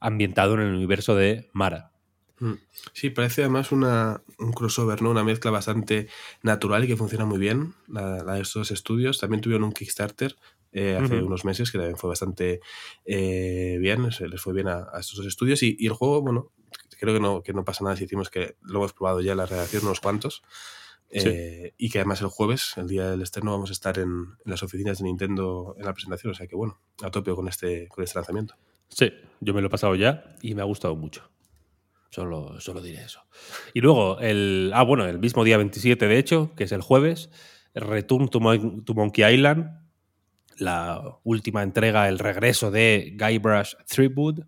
ambientado 0.00 0.54
en 0.54 0.60
el 0.60 0.74
universo 0.74 1.14
de 1.14 1.48
Mara. 1.52 1.92
Mm. 2.38 2.52
Sí, 2.92 3.10
parece 3.10 3.42
además 3.42 3.72
una, 3.72 4.22
un 4.38 4.52
crossover, 4.52 5.00
¿no? 5.00 5.10
Una 5.10 5.24
mezcla 5.24 5.50
bastante 5.50 6.08
natural 6.42 6.84
y 6.84 6.88
que 6.88 6.96
funciona 6.96 7.24
muy 7.24 7.38
bien, 7.38 7.74
la, 7.88 8.22
la 8.22 8.34
de 8.34 8.42
estos 8.42 8.70
estudios. 8.70 9.18
También 9.18 9.40
tuvieron 9.40 9.64
un 9.64 9.72
Kickstarter 9.72 10.36
eh, 10.72 10.98
hace 11.00 11.22
unos 11.22 11.46
meses 11.46 11.70
que 11.70 11.78
también 11.78 11.96
fue 11.96 12.10
bastante 12.10 12.60
eh, 13.06 13.78
bien, 13.80 14.12
se 14.12 14.28
les 14.28 14.40
fue 14.42 14.52
bien 14.52 14.68
a, 14.68 14.88
a 14.92 15.00
estos 15.00 15.16
dos 15.16 15.26
estudios. 15.26 15.62
Y, 15.62 15.76
y 15.78 15.86
el 15.86 15.94
juego, 15.94 16.20
bueno, 16.20 16.52
creo 16.98 17.14
que 17.14 17.20
no, 17.20 17.42
que 17.42 17.52
no 17.52 17.64
pasa 17.64 17.84
nada 17.84 17.96
si 17.96 18.04
decimos 18.04 18.30
que 18.30 18.56
lo 18.62 18.78
hemos 18.78 18.92
probado 18.92 19.20
ya 19.20 19.32
en 19.32 19.38
la 19.38 19.46
redacción 19.46 19.84
unos 19.84 20.00
cuantos. 20.00 20.42
Sí. 21.10 21.28
Eh, 21.28 21.74
y 21.78 21.88
que 21.88 22.00
además 22.00 22.20
el 22.20 22.26
jueves, 22.28 22.72
el 22.76 22.88
día 22.88 23.08
del 23.10 23.22
estreno, 23.22 23.52
vamos 23.52 23.70
a 23.70 23.72
estar 23.72 23.96
en, 23.98 24.08
en 24.10 24.50
las 24.50 24.62
oficinas 24.64 24.98
de 24.98 25.04
Nintendo 25.04 25.74
en 25.78 25.84
la 25.84 25.92
presentación. 25.94 26.32
O 26.32 26.34
sea 26.34 26.46
que 26.48 26.56
bueno, 26.56 26.80
a 27.02 27.10
tope 27.10 27.32
con 27.34 27.46
este, 27.48 27.86
con 27.88 28.02
este 28.02 28.18
lanzamiento. 28.18 28.54
Sí, 28.88 29.12
yo 29.40 29.54
me 29.54 29.60
lo 29.60 29.68
he 29.68 29.70
pasado 29.70 29.94
ya 29.94 30.36
y 30.42 30.54
me 30.54 30.62
ha 30.62 30.64
gustado 30.64 30.96
mucho. 30.96 31.30
Solo, 32.10 32.60
solo 32.60 32.80
diré 32.80 33.02
eso. 33.04 33.20
Y 33.74 33.80
luego, 33.80 34.18
el. 34.20 34.70
Ah, 34.74 34.82
bueno, 34.82 35.04
el 35.06 35.18
mismo 35.18 35.44
día 35.44 35.58
27, 35.58 36.06
de 36.08 36.18
hecho, 36.18 36.52
que 36.56 36.64
es 36.64 36.72
el 36.72 36.80
jueves, 36.80 37.30
Return 37.74 38.28
to, 38.28 38.40
Mon- 38.40 38.84
to 38.84 38.94
Monkey 38.94 39.24
Island, 39.34 39.80
la 40.56 41.18
última 41.24 41.62
entrega, 41.62 42.08
el 42.08 42.18
regreso 42.18 42.70
de 42.70 43.14
Guybrush 43.18 43.74
Threepwood, 43.86 44.44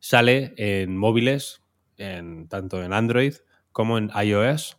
sale 0.00 0.52
en 0.56 0.96
móviles, 0.96 1.61
en, 2.02 2.48
tanto 2.48 2.82
en 2.82 2.92
Android 2.92 3.34
como 3.72 3.98
en 3.98 4.10
iOS. 4.14 4.76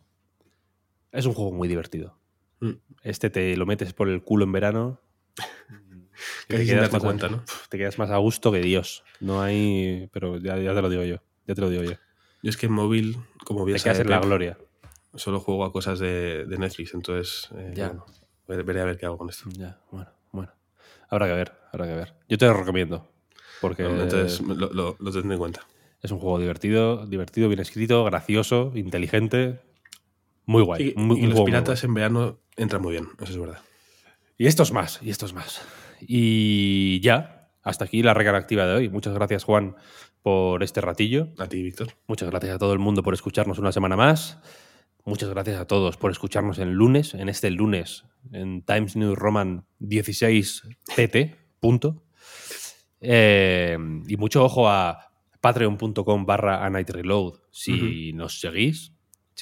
Es 1.12 1.26
un 1.26 1.34
juego 1.34 1.52
muy 1.52 1.68
divertido. 1.68 2.18
Mm. 2.60 2.72
Este 3.02 3.30
te 3.30 3.56
lo 3.56 3.66
metes 3.66 3.92
por 3.92 4.08
el 4.08 4.22
culo 4.22 4.44
en 4.44 4.52
verano. 4.52 5.00
Casi 6.48 6.66
sin 6.66 6.76
darte 6.76 6.92
más 6.92 7.02
cuenta, 7.02 7.28
¿no? 7.28 7.44
te 7.68 7.78
quedas 7.78 7.98
más 7.98 8.10
a 8.10 8.16
gusto 8.18 8.52
que 8.52 8.60
Dios. 8.60 9.04
No 9.20 9.42
hay. 9.42 10.08
Pero 10.12 10.38
ya, 10.38 10.56
ya 10.58 10.74
te 10.74 10.82
lo 10.82 10.88
digo 10.90 11.02
yo. 11.04 11.16
Ya 11.46 11.54
te 11.54 11.60
lo 11.60 11.70
digo 11.70 11.82
yo. 11.82 11.94
Yo 12.42 12.50
es 12.50 12.56
que 12.56 12.66
en 12.66 12.72
móvil, 12.72 13.16
como 13.44 13.64
bien 13.64 13.78
Te 13.78 13.82
quedas 13.84 13.96
sabe 13.98 14.06
en 14.06 14.10
la 14.10 14.20
gloria. 14.20 14.58
solo 15.14 15.40
juego 15.40 15.64
a 15.64 15.72
cosas 15.72 15.98
de, 15.98 16.44
de 16.46 16.58
Netflix, 16.58 16.92
entonces 16.94 17.48
eh, 17.56 17.72
Ya. 17.74 17.86
bueno, 17.88 18.06
veré, 18.46 18.62
veré 18.62 18.80
a 18.80 18.84
ver 18.84 18.98
qué 18.98 19.06
hago 19.06 19.16
con 19.16 19.30
esto. 19.30 19.48
Ya, 19.52 19.80
bueno, 19.90 20.10
bueno. 20.32 20.52
Habrá 21.08 21.26
que 21.26 21.32
ver, 21.34 21.52
habrá 21.72 21.86
que 21.86 21.94
ver. 21.94 22.14
Yo 22.28 22.36
te 22.38 22.46
lo 22.46 22.54
recomiendo. 22.54 23.08
Porque 23.60 23.84
Entonces 23.84 24.40
lo, 24.42 24.70
lo- 24.72 24.96
lo 24.98 25.10
tendré 25.12 25.32
en 25.34 25.38
cuenta. 25.38 25.66
Es 26.04 26.10
un 26.12 26.18
juego 26.18 26.38
divertido, 26.38 27.06
divertido, 27.06 27.48
bien 27.48 27.60
escrito, 27.60 28.04
gracioso, 28.04 28.72
inteligente. 28.74 29.60
Muy 30.46 30.62
guay. 30.62 30.92
Y, 30.94 31.00
muy- 31.00 31.18
y 31.20 31.24
un 31.24 31.30
los 31.30 31.40
piratas 31.42 31.82
en 31.82 31.94
verano 31.94 32.38
entran 32.56 32.82
muy 32.82 32.92
bien, 32.92 33.08
eso 33.20 33.32
es 33.32 33.38
verdad. 33.38 33.58
Y 34.36 34.46
estos 34.46 34.70
más, 34.72 35.00
y 35.02 35.10
estos 35.10 35.32
más. 35.32 35.62
Y 36.00 37.00
ya, 37.00 37.48
hasta 37.62 37.86
aquí 37.86 38.02
la 38.02 38.12
recarga 38.14 38.38
activa 38.38 38.66
de 38.66 38.74
hoy. 38.74 38.88
Muchas 38.90 39.14
gracias, 39.14 39.44
Juan, 39.44 39.76
por 40.22 40.62
este 40.62 40.80
ratillo. 40.82 41.28
A 41.38 41.48
ti, 41.48 41.62
Víctor. 41.62 41.88
Muchas 42.06 42.28
gracias 42.30 42.54
a 42.54 42.58
todo 42.58 42.74
el 42.74 42.78
mundo 42.78 43.02
por 43.02 43.14
escucharnos 43.14 43.58
una 43.58 43.72
semana 43.72 43.96
más. 43.96 44.38
Muchas 45.06 45.30
gracias 45.30 45.58
a 45.60 45.66
todos 45.66 45.96
por 45.96 46.10
escucharnos 46.10 46.58
en 46.58 46.72
lunes, 46.74 47.14
en 47.14 47.28
este 47.28 47.50
lunes, 47.50 48.04
en 48.32 48.62
Times 48.62 48.96
New 48.96 49.14
Roman 49.14 49.64
16 49.78 50.62
TT. 50.96 51.36
Punto. 51.60 52.02
Eh, 53.00 53.76
y 54.08 54.16
mucho 54.16 54.44
ojo 54.44 54.68
a 54.68 55.12
patreon.com 55.44 56.24
barra 56.24 56.64
a 56.64 56.70
night 56.70 56.88
reload 56.88 57.34
si 57.50 58.14
nos 58.14 58.40
seguís. 58.40 58.94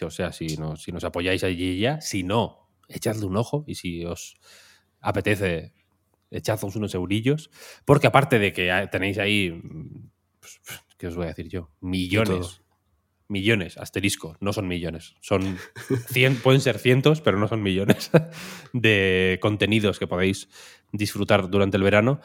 O 0.03 0.11
sea, 0.11 0.33
si 0.33 0.57
nos, 0.57 0.83
si 0.83 0.91
nos 0.91 1.05
apoyáis 1.05 1.45
allí 1.45 1.79
ya. 1.79 2.01
Si 2.01 2.25
no, 2.25 2.69
echadle 2.89 3.25
un 3.27 3.37
ojo. 3.37 3.63
Y 3.69 3.77
si 3.77 4.05
os 4.05 4.35
apetece, 5.01 5.75
echadnos 6.33 6.75
unos 6.75 6.97
eurillos. 6.97 7.51
Porque 7.85 8.09
aparte 8.09 8.41
de 8.41 8.53
que 8.53 8.89
tenéis 8.91 9.19
ahí, 9.19 9.53
mm, 9.53 10.11
pues, 10.41 10.61
¿qué 10.99 11.07
os 11.07 11.15
voy 11.15 11.27
a 11.27 11.29
decir 11.29 11.49
yo? 11.49 11.71
Millones. 11.81 12.63
Millones, 13.29 13.79
asterisco, 13.79 14.37
no 14.41 14.53
son 14.53 14.67
millones. 14.67 15.15
Son 15.21 15.57
cien, 16.09 16.35
pueden 16.35 16.61
ser 16.61 16.81
cientos, 16.81 17.21
pero 17.21 17.39
no 17.39 17.47
son 17.47 17.63
millones 17.63 18.11
de 18.73 19.39
contenidos 19.41 20.01
que 20.01 20.09
podéis 20.09 20.49
disfrutar 20.91 21.49
durante 21.49 21.77
el 21.77 21.85
verano. 21.85 22.21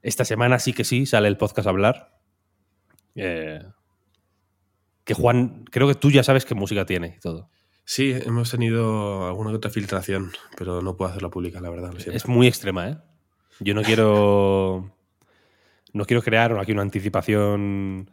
Esta 0.00 0.24
semana 0.24 0.60
sí 0.60 0.72
que 0.72 0.84
sí 0.84 1.06
sale 1.06 1.26
el 1.26 1.36
podcast 1.36 1.66
a 1.66 1.70
hablar. 1.70 2.15
Eh, 3.16 3.62
que 5.04 5.14
Juan, 5.14 5.64
creo 5.70 5.88
que 5.88 5.94
tú 5.94 6.10
ya 6.10 6.22
sabes 6.22 6.44
qué 6.44 6.54
música 6.54 6.84
tiene 6.86 7.14
y 7.16 7.20
todo. 7.20 7.50
Sí, 7.84 8.12
hemos 8.12 8.50
tenido 8.50 9.26
alguna 9.28 9.50
que 9.50 9.56
otra 9.56 9.70
filtración, 9.70 10.32
pero 10.56 10.82
no 10.82 10.96
puedo 10.96 11.10
hacerla 11.10 11.30
pública, 11.30 11.60
la 11.60 11.70
verdad. 11.70 11.94
Es 12.06 12.26
muy 12.26 12.48
extrema, 12.48 12.88
¿eh? 12.88 12.98
Yo 13.60 13.74
no 13.74 13.82
quiero. 13.82 14.92
No 15.92 16.04
quiero 16.04 16.22
crear 16.22 16.58
aquí 16.58 16.72
una 16.72 16.82
anticipación 16.82 18.10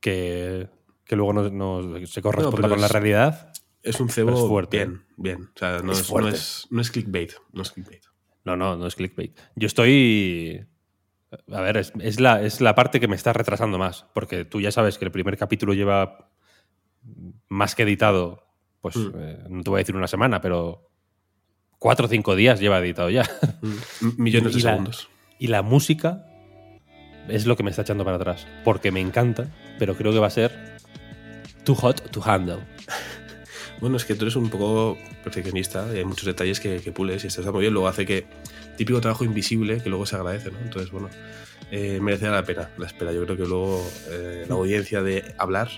que, 0.00 0.68
que 1.04 1.16
luego 1.16 1.32
no, 1.32 1.48
no 1.48 2.06
se 2.06 2.20
corresponda 2.20 2.68
con 2.68 2.80
la 2.80 2.88
realidad. 2.88 3.52
Es 3.82 4.00
un 4.00 4.10
cebo 4.10 4.32
es 4.32 4.48
fuerte. 4.48 4.78
bien, 4.78 5.04
bien. 5.16 5.50
O 5.54 5.58
sea, 5.58 5.80
no 5.80 5.92
Es 5.92 6.10
es, 6.10 6.66
no 6.70 6.80
es 6.80 6.90
clickbait. 6.90 7.32
No 7.52 7.62
es 7.62 7.70
clickbait. 7.70 8.02
No, 8.44 8.56
no, 8.56 8.76
no 8.76 8.86
es 8.86 8.94
clickbait. 8.96 9.38
Yo 9.56 9.66
estoy. 9.66 10.66
A 11.52 11.60
ver, 11.60 11.76
es, 11.78 11.92
es 12.00 12.20
la, 12.20 12.42
es 12.42 12.60
la 12.60 12.74
parte 12.74 13.00
que 13.00 13.08
me 13.08 13.16
está 13.16 13.32
retrasando 13.32 13.78
más. 13.78 14.06
Porque 14.14 14.44
tú 14.44 14.60
ya 14.60 14.70
sabes 14.70 14.98
que 14.98 15.04
el 15.04 15.10
primer 15.12 15.36
capítulo 15.36 15.74
lleva 15.74 16.30
más 17.48 17.74
que 17.74 17.82
editado. 17.84 18.46
Pues 18.80 18.96
Mm. 18.96 19.10
eh, 19.16 19.38
no 19.48 19.62
te 19.62 19.70
voy 19.70 19.78
a 19.78 19.82
decir 19.82 19.96
una 19.96 20.08
semana, 20.08 20.40
pero 20.40 20.90
cuatro 21.78 22.06
o 22.06 22.08
cinco 22.08 22.34
días 22.36 22.60
lleva 22.60 22.78
editado 22.78 23.10
ya. 23.10 23.24
Mm. 23.62 24.22
Millones 24.22 24.54
de 24.54 24.60
Y 24.60 24.62
la- 24.62 24.70
segundos. 24.72 25.08
Y 25.38 25.46
la 25.48 25.62
música 25.62 26.26
es 27.28 27.46
lo 27.46 27.56
que 27.56 27.62
me 27.62 27.70
está 27.70 27.82
echando 27.82 28.04
para 28.04 28.16
atrás. 28.16 28.46
Porque 28.64 28.90
me 28.92 29.00
encanta, 29.00 29.48
pero 29.78 29.96
creo 29.96 30.12
que 30.12 30.18
va 30.18 30.26
a 30.26 30.30
ser 30.30 30.76
too 31.64 31.74
hot 31.74 32.10
to 32.10 32.22
handle. 32.24 32.58
Bueno, 33.82 33.96
es 33.98 34.04
que 34.06 34.14
tú 34.14 34.24
eres 34.24 34.36
un 34.36 34.48
poco 34.48 34.96
perfeccionista 35.24 35.86
y 35.92 35.98
hay 35.98 36.04
muchos 36.04 36.24
detalles 36.24 36.58
que, 36.60 36.80
que 36.80 36.92
pules 36.92 37.22
y 37.24 37.26
esto 37.26 37.40
está 37.42 37.52
muy 37.52 37.60
bien. 37.62 37.74
Luego 37.74 37.88
hace 37.88 38.06
que 38.06 38.24
típico 38.78 39.00
trabajo 39.02 39.24
invisible 39.24 39.82
que 39.82 39.90
luego 39.90 40.06
se 40.06 40.16
agradece, 40.16 40.50
¿no? 40.52 40.58
Entonces, 40.60 40.90
bueno, 40.90 41.10
eh, 41.70 41.98
merece 42.00 42.28
la 42.28 42.44
pena 42.44 42.70
la 42.78 42.86
espera. 42.86 43.12
Yo 43.12 43.24
creo 43.24 43.36
que 43.36 43.44
luego 43.44 43.84
eh, 44.08 44.46
la 44.48 44.54
audiencia 44.54 45.02
de 45.02 45.34
hablar 45.36 45.68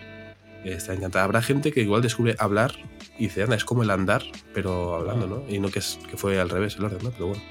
eh, 0.64 0.74
está 0.76 0.92
encantada. 0.94 1.24
Habrá 1.24 1.40
gente 1.42 1.72
que 1.72 1.80
igual 1.80 2.02
descubre 2.02 2.36
hablar 2.38 2.74
y 3.18 3.24
dice, 3.24 3.42
anda, 3.42 3.56
es 3.56 3.64
como 3.64 3.82
el 3.82 3.90
andar, 3.90 4.22
pero 4.52 4.94
hablando, 4.96 5.26
¿no? 5.26 5.44
Y 5.48 5.58
no 5.58 5.70
que, 5.70 5.78
es, 5.78 5.98
que 6.10 6.16
fue 6.18 6.38
al 6.38 6.50
revés 6.50 6.76
el 6.76 6.84
orden, 6.84 6.98
¿no? 7.02 7.10
Pero 7.10 7.28
bueno. 7.28 7.42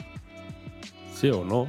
Sí 1.16 1.30
o 1.30 1.44
no. 1.44 1.68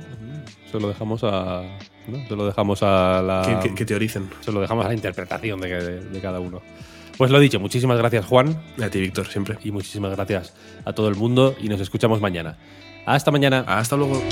Se 0.70 0.78
lo 0.78 0.88
dejamos 0.88 1.22
a. 1.24 1.62
¿no? 2.08 2.28
Se 2.28 2.36
lo 2.36 2.44
dejamos 2.46 2.82
a 2.82 3.22
la. 3.22 3.60
Que, 3.62 3.68
que- 3.70 3.74
que 3.76 3.84
teoricen. 3.86 4.28
Se 4.40 4.52
lo 4.52 4.60
dejamos 4.60 4.84
a 4.84 4.88
la 4.88 4.94
interpretación 4.94 5.60
de, 5.60 5.68
de- 5.68 6.00
de 6.04 6.20
cada 6.20 6.40
uno. 6.40 6.60
Pues 7.16 7.30
lo 7.30 7.38
dicho, 7.38 7.60
muchísimas 7.60 7.98
gracias, 7.98 8.26
Juan. 8.26 8.60
A 8.82 8.88
ti, 8.88 9.00
Víctor, 9.00 9.26
siempre. 9.28 9.58
Y 9.62 9.70
muchísimas 9.70 10.10
gracias 10.12 10.54
a 10.84 10.92
todo 10.92 11.08
el 11.08 11.14
mundo. 11.14 11.54
Y 11.60 11.68
nos 11.68 11.80
escuchamos 11.80 12.20
mañana. 12.20 12.56
Hasta 13.06 13.30
mañana. 13.30 13.64
Hasta 13.66 13.96
luego. 13.96 14.22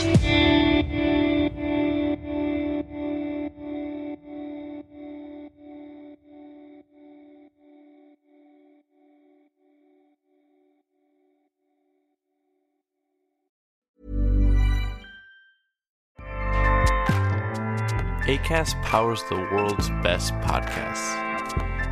ACAST 18.27 18.81
powers 18.83 19.23
the 19.25 19.37
world's 19.53 19.91
best 20.03 20.33
podcasts. 20.41 21.32